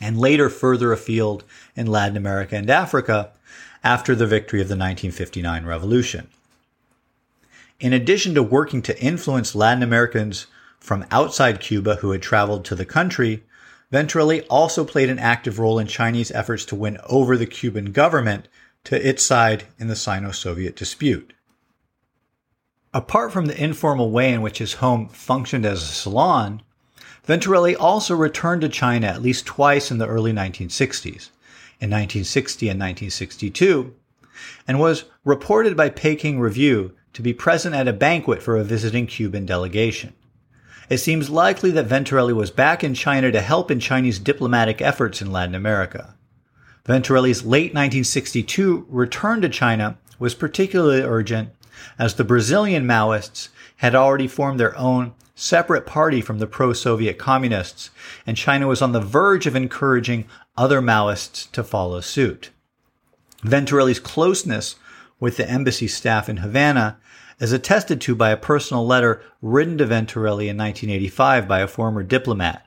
[0.00, 1.44] and later further afield
[1.76, 3.30] in Latin America and Africa
[3.84, 6.26] after the victory of the 1959 revolution.
[7.80, 10.48] In addition to working to influence Latin Americans
[10.80, 13.44] from outside Cuba who had traveled to the country,
[13.92, 18.48] Venturelli also played an active role in Chinese efforts to win over the Cuban government
[18.82, 21.32] to its side in the Sino Soviet dispute.
[22.92, 26.62] Apart from the informal way in which his home functioned as a salon,
[27.28, 31.30] Venturelli also returned to China at least twice in the early 1960s,
[31.80, 33.94] in 1960 and 1962,
[34.66, 39.04] and was reported by Peking Review to be present at a banquet for a visiting
[39.04, 40.12] Cuban delegation.
[40.88, 45.20] It seems likely that Venturelli was back in China to help in Chinese diplomatic efforts
[45.20, 46.14] in Latin America.
[46.86, 51.48] Venturelli's late 1962 return to China was particularly urgent
[51.98, 57.90] as the Brazilian Maoists had already formed their own separate party from the pro-Soviet communists,
[58.28, 60.24] and China was on the verge of encouraging
[60.56, 62.50] other Maoists to follow suit.
[63.42, 64.76] Venturelli's closeness
[65.20, 66.96] with the embassy staff in Havana
[67.40, 72.02] is attested to by a personal letter written to Venturelli in 1985 by a former
[72.02, 72.66] diplomat,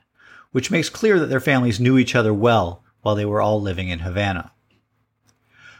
[0.52, 3.88] which makes clear that their families knew each other well while they were all living
[3.88, 4.52] in Havana.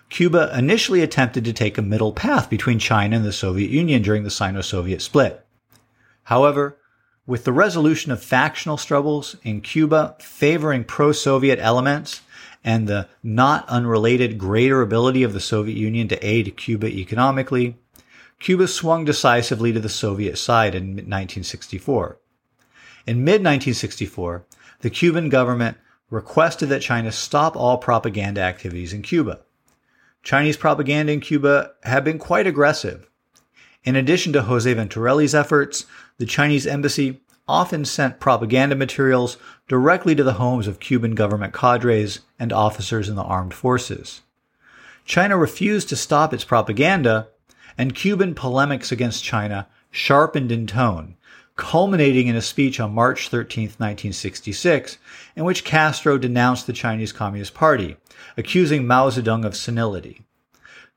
[0.09, 4.25] Cuba initially attempted to take a middle path between China and the Soviet Union during
[4.25, 5.45] the Sino-Soviet split.
[6.25, 6.77] However,
[7.27, 12.21] with the resolution of factional struggles in Cuba favoring pro-Soviet elements
[12.63, 17.79] and the not unrelated greater ability of the Soviet Union to aid Cuba economically,
[18.43, 22.19] Cuba swung decisively to the Soviet side in 1964.
[23.07, 24.45] In mid 1964,
[24.81, 25.77] the Cuban government
[26.11, 29.43] requested that China stop all propaganda activities in Cuba.
[30.25, 33.09] Chinese propaganda in Cuba had been quite aggressive.
[33.85, 35.87] In addition to Jose Venturelli's efforts,
[36.19, 39.37] the Chinese embassy often sent propaganda materials
[39.69, 44.23] directly to the homes of Cuban government cadres and officers in the armed forces.
[45.05, 47.29] China refused to stop its propaganda,
[47.77, 51.17] and Cuban polemics against China sharpened in tone,
[51.57, 54.99] culminating in a speech on March 13, 1966,
[55.37, 57.97] in which Castro denounced the Chinese Communist Party,
[58.37, 60.23] accusing Mao Zedong of senility.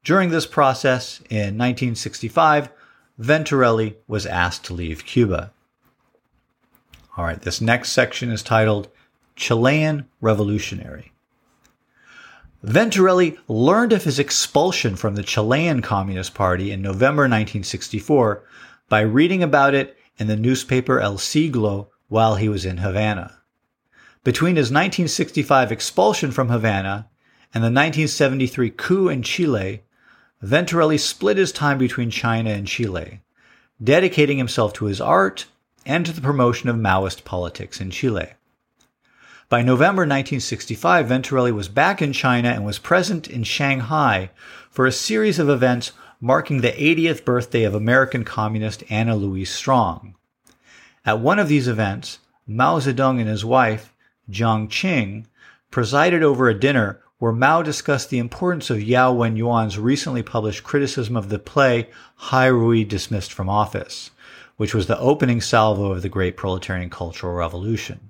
[0.04, 2.70] During this process, in 1965,
[3.20, 5.52] Venturelli was asked to leave Cuba.
[7.18, 8.90] All right, this next section is titled
[9.36, 11.12] Chilean Revolutionary.
[12.66, 18.44] Venturelli learned of his expulsion from the Chilean Communist Party in November 1964
[18.90, 23.38] by reading about it in the newspaper El Siglo while he was in Havana.
[24.24, 27.08] Between his 1965 expulsion from Havana
[27.54, 29.84] and the 1973 coup in Chile,
[30.44, 33.22] Venturelli split his time between China and Chile,
[33.84, 35.46] dedicating himself to his art
[35.86, 38.30] and to the promotion of Maoist politics in Chile.
[39.48, 44.32] By November 1965, Venturelli was back in China and was present in Shanghai
[44.72, 50.16] for a series of events marking the 80th birthday of American communist Anna Louise Strong.
[51.06, 52.18] At one of these events,
[52.48, 53.94] Mao Zedong and his wife,
[54.32, 55.26] Jiang Qing,
[55.70, 61.16] presided over a dinner where Mao discussed the importance of Yao Wenyuan's recently published criticism
[61.16, 64.10] of the play Hai Rui Dismissed from Office,
[64.58, 68.10] which was the opening salvo of the Great Proletarian Cultural Revolution.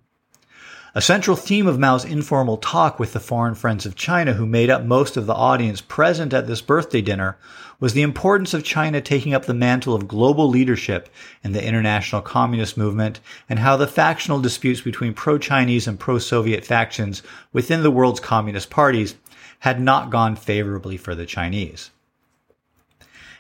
[0.98, 4.70] A central theme of Mao's informal talk with the foreign friends of China who made
[4.70, 7.38] up most of the audience present at this birthday dinner
[7.82, 11.10] was the importance of China taking up the mantle of global leadership
[11.44, 13.20] in the international communist movement
[13.50, 17.22] and how the factional disputes between pro-Chinese and pro-Soviet factions
[17.52, 19.16] within the world's communist parties
[19.60, 21.92] had not gone favorably for the Chinese.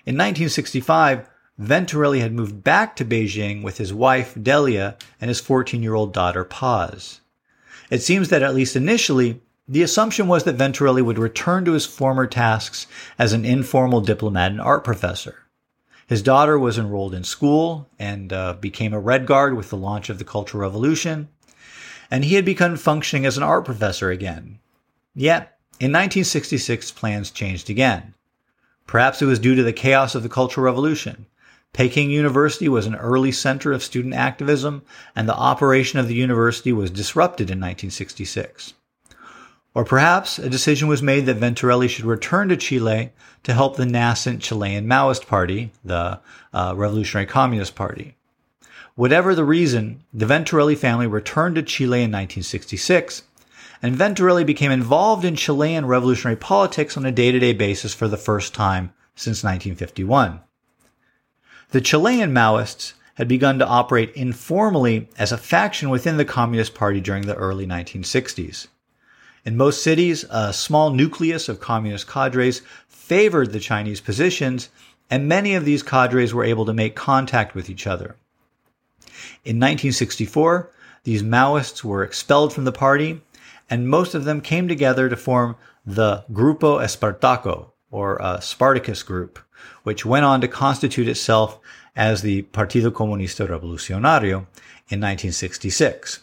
[0.05, 5.81] In 1965, Venturelli had moved back to Beijing with his wife, Delia, and his 14
[5.81, 7.21] year old daughter, Paz.
[7.89, 11.85] It seems that at least initially, the assumption was that Venturelli would return to his
[11.85, 15.45] former tasks as an informal diplomat and art professor.
[16.07, 20.09] His daughter was enrolled in school and uh, became a Red Guard with the launch
[20.09, 21.29] of the Cultural Revolution,
[22.11, 24.59] and he had begun functioning as an art professor again.
[25.15, 28.13] Yet, in 1966, plans changed again.
[28.85, 31.25] Perhaps it was due to the chaos of the Cultural Revolution.
[31.75, 34.81] Peking University was an early center of student activism,
[35.13, 38.75] and the operation of the university was disrupted in 1966.
[39.73, 43.11] Or perhaps a decision was made that Venturelli should return to Chile
[43.43, 46.21] to help the nascent Chilean Maoist Party, the
[46.53, 48.15] uh, Revolutionary Communist Party.
[48.95, 53.23] Whatever the reason, the Venturelli family returned to Chile in 1966,
[53.81, 58.07] and Venturelli became involved in Chilean revolutionary politics on a day to day basis for
[58.07, 60.39] the first time since 1951.
[61.75, 67.01] The Chilean Maoists had begun to operate informally as a faction within the Communist Party
[67.01, 68.67] during the early 1960s.
[69.43, 74.69] In most cities, a small nucleus of communist cadres favored the Chinese positions,
[75.09, 78.15] and many of these cadres were able to make contact with each other.
[79.43, 80.71] In 1964,
[81.03, 83.21] these Maoists were expelled from the party,
[83.69, 89.39] and most of them came together to form the Grupo Espartaco, or a Spartacus group,
[89.83, 91.59] which went on to constitute itself
[91.95, 94.47] as the Partido Comunista Revolucionario
[94.87, 96.21] in 1966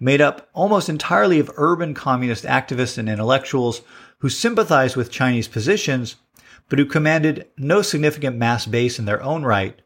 [0.00, 3.82] made up almost entirely of urban communist activists and intellectuals
[4.18, 6.16] who sympathized with Chinese positions,
[6.68, 9.80] but who commanded no significant mass base in their own right,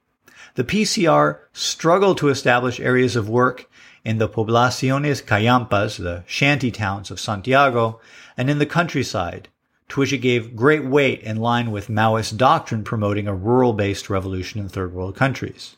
[0.54, 3.68] the PCR struggled to establish areas of work
[4.04, 8.00] in the poblaciones callampas, the shanty towns of Santiago,
[8.36, 9.48] and in the countryside,
[9.88, 14.60] to which it gave great weight in line with Maoist doctrine promoting a rural-based revolution
[14.60, 15.76] in third world countries.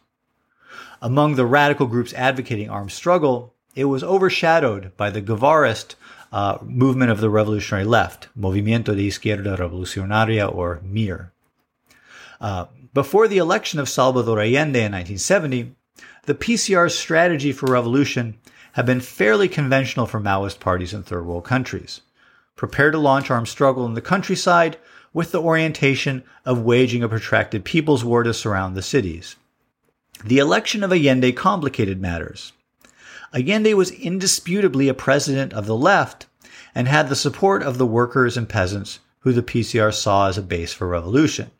[1.00, 5.94] Among the radical groups advocating armed struggle, it was overshadowed by the Guevarist
[6.32, 11.32] uh, movement of the revolutionary left, Movimiento de Izquierda Revolucionaria, or MIR.
[12.40, 15.74] Uh, before the election of Salvador Allende in 1970,
[16.24, 18.38] the PCR's strategy for revolution
[18.72, 22.00] had been fairly conventional for Maoist parties in third world countries.
[22.60, 24.76] Prepare to launch armed struggle in the countryside
[25.14, 29.36] with the orientation of waging a protracted people's war to surround the cities.
[30.22, 32.52] The election of Allende complicated matters.
[33.32, 36.26] Allende was indisputably a president of the left
[36.74, 40.42] and had the support of the workers and peasants who the PCR saw as a
[40.42, 41.50] base for revolution.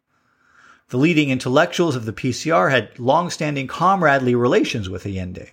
[0.91, 5.53] The leading intellectuals of the PCR had long-standing comradely relations with Allende.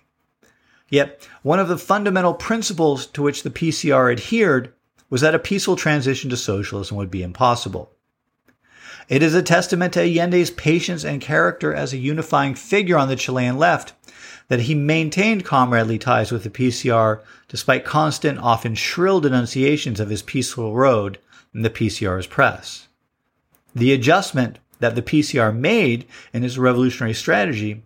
[0.89, 4.73] Yet, one of the fundamental principles to which the PCR adhered
[5.09, 7.91] was that a peaceful transition to socialism would be impossible.
[9.09, 13.15] It is a testament to Allende's patience and character as a unifying figure on the
[13.15, 13.93] Chilean left
[14.49, 20.21] that he maintained comradely ties with the PCR despite constant, often shrill denunciations of his
[20.21, 21.19] peaceful road
[21.53, 22.89] in the PCR's press.
[23.73, 27.83] The adjustment that the PCR made in its revolutionary strategy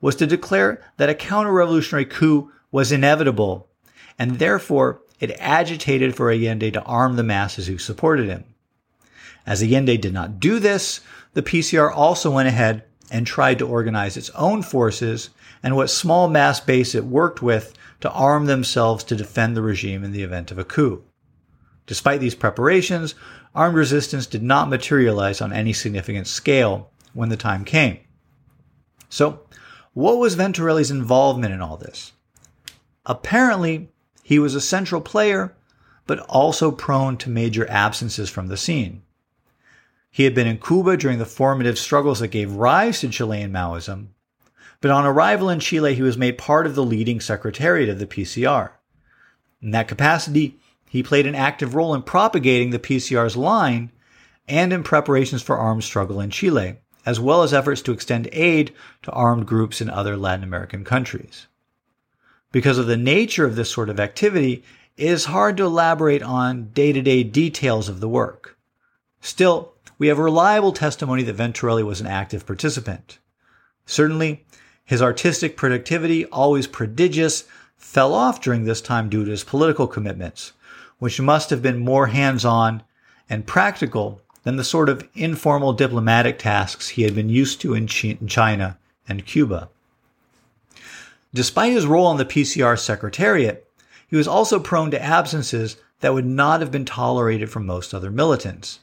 [0.00, 3.68] was to declare that a counter-revolutionary coup was inevitable,
[4.18, 8.42] and therefore it agitated for Allende to arm the masses who supported him.
[9.46, 11.00] As Allende did not do this,
[11.34, 15.30] the PCR also went ahead and tried to organize its own forces
[15.62, 20.02] and what small mass base it worked with to arm themselves to defend the regime
[20.02, 21.04] in the event of a coup.
[21.86, 23.14] Despite these preparations,
[23.54, 28.00] armed resistance did not materialize on any significant scale when the time came.
[29.08, 29.46] So,
[29.92, 32.10] what was Venturelli's involvement in all this?
[33.06, 33.88] Apparently,
[34.22, 35.54] he was a central player,
[36.06, 39.02] but also prone to major absences from the scene.
[40.10, 44.08] He had been in Cuba during the formative struggles that gave rise to Chilean Maoism,
[44.80, 48.06] but on arrival in Chile, he was made part of the leading secretariat of the
[48.06, 48.70] PCR.
[49.62, 50.58] In that capacity,
[50.88, 53.92] he played an active role in propagating the PCR's line
[54.48, 58.74] and in preparations for armed struggle in Chile, as well as efforts to extend aid
[59.02, 61.46] to armed groups in other Latin American countries.
[62.52, 64.62] Because of the nature of this sort of activity,
[64.96, 68.58] it is hard to elaborate on day to day details of the work.
[69.20, 73.18] Still, we have reliable testimony that Venturelli was an active participant.
[73.86, 74.44] Certainly,
[74.84, 77.44] his artistic productivity, always prodigious,
[77.76, 80.52] fell off during this time due to his political commitments,
[80.98, 82.82] which must have been more hands on
[83.30, 87.86] and practical than the sort of informal diplomatic tasks he had been used to in
[87.86, 88.78] China
[89.08, 89.70] and Cuba.
[91.34, 93.66] Despite his role on the PCR secretariat,
[94.06, 98.10] he was also prone to absences that would not have been tolerated from most other
[98.10, 98.80] militants.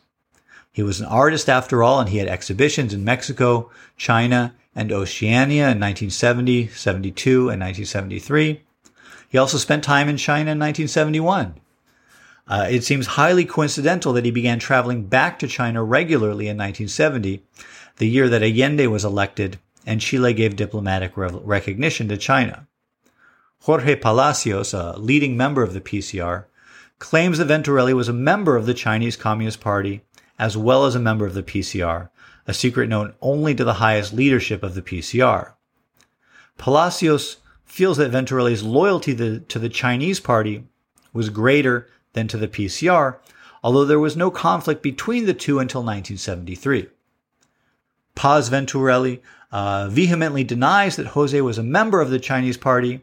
[0.72, 5.64] He was an artist after all, and he had exhibitions in Mexico, China, and Oceania
[5.64, 8.62] in 1970, 72, and 1973.
[9.28, 11.56] He also spent time in China in 1971.
[12.48, 17.44] Uh, it seems highly coincidental that he began traveling back to China regularly in 1970,
[17.98, 22.68] the year that Allende was elected and Chile gave diplomatic re- recognition to China.
[23.62, 26.46] Jorge Palacios, a leading member of the PCR,
[26.98, 30.02] claims that Venturelli was a member of the Chinese Communist Party
[30.38, 32.10] as well as a member of the PCR,
[32.48, 35.54] a secret known only to the highest leadership of the PCR.
[36.58, 40.66] Palacios feels that Venturelli's loyalty to the, to the Chinese Party
[41.14, 43.18] was greater than to the PCR,
[43.64, 46.88] although there was no conflict between the two until 1973.
[48.16, 49.22] Paz Venturelli
[49.52, 53.02] uh, vehemently denies that Jose was a member of the Chinese Party.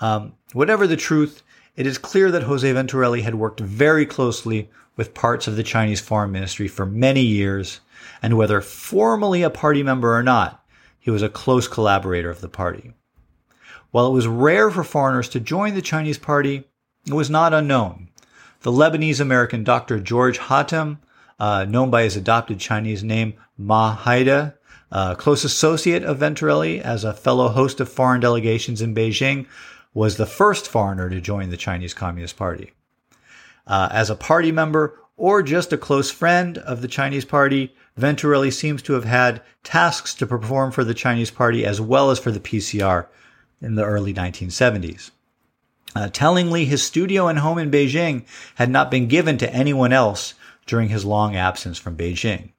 [0.00, 1.42] Um, whatever the truth,
[1.76, 6.00] it is clear that Jose Venturelli had worked very closely with parts of the Chinese
[6.00, 7.80] Foreign Ministry for many years,
[8.20, 10.64] and whether formally a party member or not,
[10.98, 12.92] he was a close collaborator of the party.
[13.90, 16.64] While it was rare for foreigners to join the Chinese Party,
[17.06, 18.08] it was not unknown.
[18.60, 20.98] The Lebanese American doctor George Hatem,
[21.38, 24.52] uh, known by his adopted Chinese name Ma Haide,
[24.90, 29.46] a close associate of Venturelli as a fellow host of foreign delegations in Beijing,
[29.94, 32.72] was the first foreigner to join the Chinese Communist Party.
[33.66, 38.52] Uh, as a party member or just a close friend of the Chinese Party, Venturelli
[38.52, 42.30] seems to have had tasks to perform for the Chinese Party as well as for
[42.30, 43.06] the PCR
[43.60, 45.10] in the early 1970s.
[45.94, 48.24] Uh, tellingly, his studio and home in Beijing
[48.54, 50.34] had not been given to anyone else
[50.66, 52.50] during his long absence from Beijing.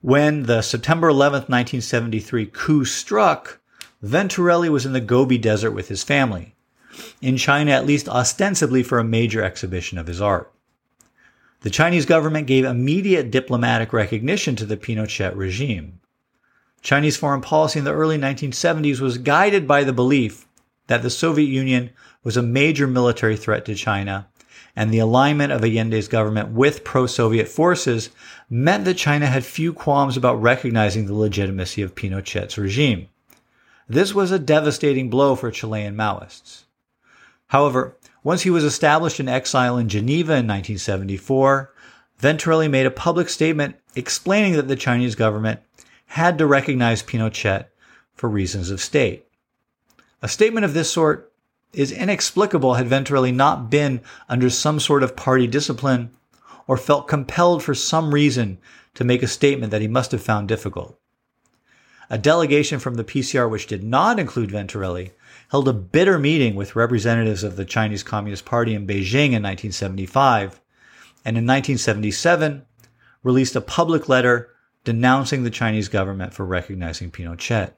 [0.00, 3.58] When the September 11, 1973 coup struck,
[4.04, 6.54] Venturelli was in the Gobi Desert with his family,
[7.20, 10.52] in China at least ostensibly for a major exhibition of his art.
[11.62, 15.98] The Chinese government gave immediate diplomatic recognition to the Pinochet regime.
[16.80, 20.46] Chinese foreign policy in the early 1970s was guided by the belief
[20.86, 21.90] that the Soviet Union
[22.22, 24.28] was a major military threat to China,
[24.78, 28.10] and the alignment of Allende's government with pro Soviet forces
[28.48, 33.08] meant that China had few qualms about recognizing the legitimacy of Pinochet's regime.
[33.88, 36.62] This was a devastating blow for Chilean Maoists.
[37.48, 41.72] However, once he was established in exile in Geneva in 1974,
[42.22, 45.58] Venturelli made a public statement explaining that the Chinese government
[46.06, 47.66] had to recognize Pinochet
[48.14, 49.26] for reasons of state.
[50.22, 51.27] A statement of this sort
[51.72, 56.10] is inexplicable had Venturelli not been under some sort of party discipline
[56.66, 58.58] or felt compelled for some reason
[58.94, 60.98] to make a statement that he must have found difficult.
[62.10, 65.12] A delegation from the PCR, which did not include Venturelli,
[65.50, 70.60] held a bitter meeting with representatives of the Chinese Communist Party in Beijing in 1975,
[71.24, 72.64] and in 1977
[73.22, 74.50] released a public letter
[74.84, 77.72] denouncing the Chinese government for recognizing Pinochet.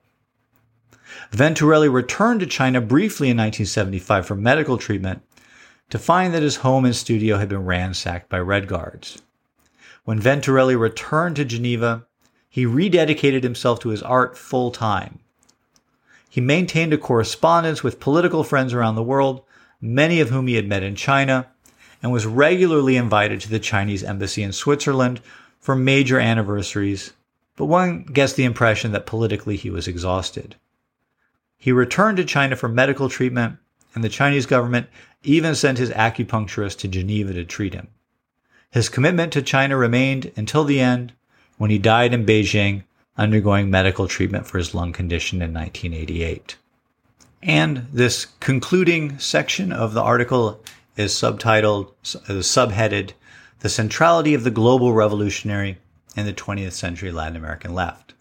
[1.32, 5.22] Venturelli returned to China briefly in 1975 for medical treatment
[5.88, 9.20] to find that his home and studio had been ransacked by Red Guards.
[10.04, 12.06] When Venturelli returned to Geneva,
[12.48, 15.18] he rededicated himself to his art full time.
[16.28, 19.42] He maintained a correspondence with political friends around the world,
[19.80, 21.48] many of whom he had met in China,
[22.02, 25.20] and was regularly invited to the Chinese embassy in Switzerland
[25.58, 27.12] for major anniversaries,
[27.56, 30.56] but one gets the impression that politically he was exhausted.
[31.60, 33.58] He returned to China for medical treatment,
[33.94, 34.88] and the Chinese government
[35.22, 37.88] even sent his acupuncturist to Geneva to treat him.
[38.70, 41.12] His commitment to China remained until the end
[41.58, 42.84] when he died in Beijing
[43.18, 46.56] undergoing medical treatment for his lung condition in 1988.
[47.42, 50.62] And this concluding section of the article
[50.96, 53.12] is subtitled, is subheaded,
[53.58, 55.78] The Centrality of the Global Revolutionary
[56.16, 58.14] in the 20th Century Latin American Left.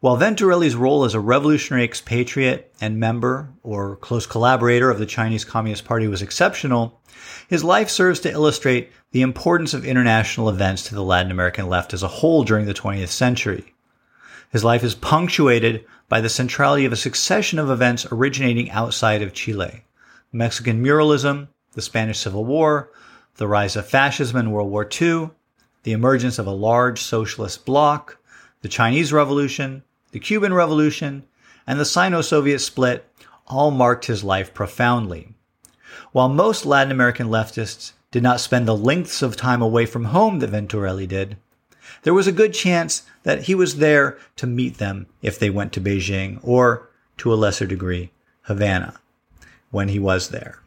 [0.00, 5.44] While Venturelli's role as a revolutionary expatriate and member or close collaborator of the Chinese
[5.44, 7.02] Communist Party was exceptional,
[7.48, 11.92] his life serves to illustrate the importance of international events to the Latin American left
[11.92, 13.74] as a whole during the 20th century.
[14.50, 19.34] His life is punctuated by the centrality of a succession of events originating outside of
[19.34, 19.84] Chile.
[20.32, 22.90] Mexican muralism, the Spanish Civil War,
[23.36, 25.32] the rise of fascism in World War II,
[25.82, 28.16] the emergence of a large socialist bloc,
[28.62, 29.82] the Chinese Revolution,
[30.12, 31.24] the Cuban Revolution,
[31.66, 33.06] and the Sino-Soviet split
[33.46, 35.34] all marked his life profoundly.
[36.12, 40.38] While most Latin American leftists did not spend the lengths of time away from home
[40.40, 41.36] that Venturelli did,
[42.02, 45.72] there was a good chance that he was there to meet them if they went
[45.72, 46.88] to Beijing or,
[47.18, 48.10] to a lesser degree,
[48.42, 48.94] Havana
[49.70, 50.60] when he was there.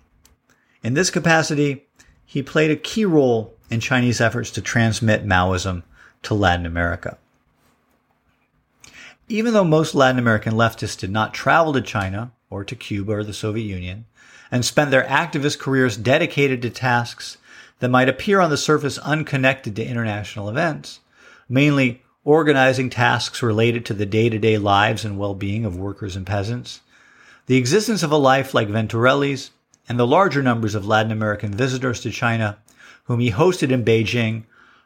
[0.83, 1.85] In this capacity,
[2.25, 5.83] he played a key role in Chinese efforts to transmit Maoism
[6.23, 7.17] to Latin America.
[9.33, 13.23] Even though most Latin American leftists did not travel to China or to Cuba or
[13.23, 14.05] the Soviet Union
[14.51, 17.39] and spent their activist careers dedicated to tasks
[17.79, 20.99] that might appear on the surface unconnected to international events,
[21.49, 26.15] mainly organizing tasks related to the day to day lives and well being of workers
[26.15, 26.81] and peasants.
[27.47, 29.49] The existence of a life like Venturelli's
[29.89, 32.59] and the larger numbers of Latin American visitors to China
[33.05, 34.43] whom he hosted in Beijing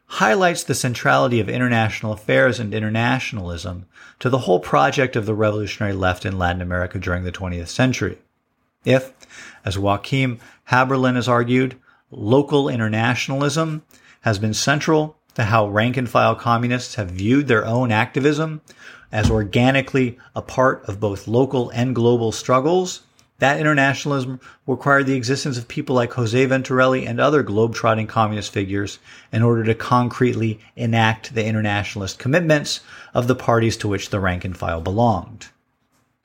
[0.08, 3.86] highlights the centrality of international affairs and internationalism
[4.20, 8.18] to the whole project of the revolutionary left in Latin America during the 20th century.
[8.86, 9.14] If,
[9.66, 10.40] as Joachim
[10.70, 11.76] Häberlen has argued,
[12.10, 13.84] local internationalism
[14.22, 18.62] has been central to how rank and file communists have viewed their own activism
[19.12, 23.04] as organically a part of both local and global struggles.
[23.40, 28.98] That internationalism required the existence of people like Jose Venturelli and other globe-trotting communist figures
[29.32, 32.82] in order to concretely enact the internationalist commitments
[33.14, 35.50] of the parties to which the rank and file belonged.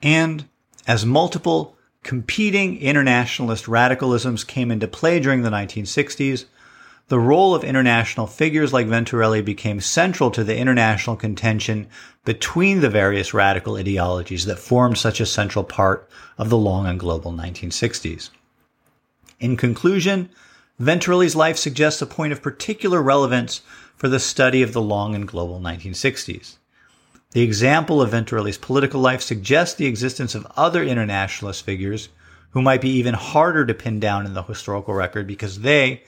[0.01, 0.45] And
[0.87, 6.45] as multiple competing internationalist radicalisms came into play during the 1960s,
[7.13, 11.85] the role of international figures like Venturelli became central to the international contention
[12.25, 16.09] between the various radical ideologies that formed such a central part
[16.39, 18.31] of the long and global 1960s.
[19.39, 20.31] In conclusion,
[20.81, 23.61] Venturelli's life suggests a point of particular relevance
[23.95, 26.55] for the study of the long and global 1960s.
[27.33, 32.09] The example of Venturelli's political life suggests the existence of other internationalist figures
[32.53, 36.01] who might be even harder to pin down in the historical record because they,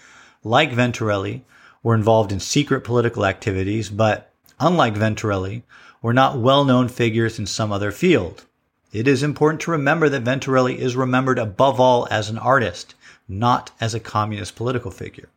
[0.45, 1.41] like Venturelli,
[1.81, 5.63] were involved in secret political activities, but unlike Venturelli,
[6.03, 8.45] were not well-known figures in some other field.
[8.93, 12.93] It is important to remember that Venturelli is remembered above all as an artist,
[13.27, 15.29] not as a communist political figure.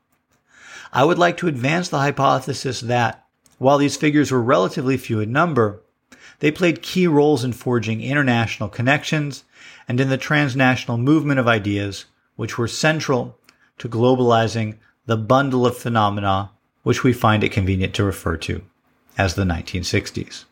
[0.92, 3.24] I would like to advance the hypothesis that,
[3.56, 5.80] while these figures were relatively few in number,
[6.40, 9.44] they played key roles in forging international connections
[9.88, 12.04] and in the transnational movement of ideas,
[12.36, 13.38] which were central
[13.78, 14.76] to globalizing
[15.08, 16.50] the bundle of phenomena
[16.88, 18.62] which we find it convenient to refer to
[19.18, 20.44] as the 1960s.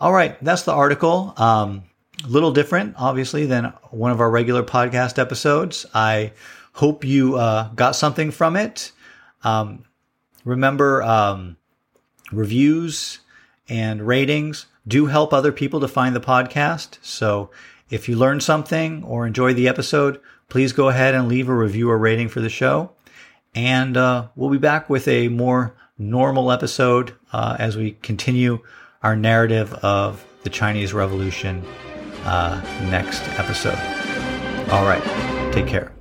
[0.00, 1.34] All right, that's the article.
[1.36, 1.84] Um,
[2.24, 5.86] a little different, obviously, than one of our regular podcast episodes.
[5.94, 6.32] I
[6.72, 8.90] hope you uh, got something from it.
[9.44, 9.84] Um,
[10.44, 11.56] remember, um,
[12.32, 13.20] reviews
[13.68, 16.98] and ratings do help other people to find the podcast.
[17.02, 17.50] So
[17.88, 20.20] if you learned something or enjoyed the episode,
[20.50, 22.90] please go ahead and leave a review or rating for the show.
[23.54, 28.60] And uh, we'll be back with a more normal episode uh, as we continue
[29.02, 31.64] our narrative of the Chinese Revolution
[32.24, 33.78] uh, next episode.
[34.70, 35.02] All right.
[35.52, 35.92] Take care.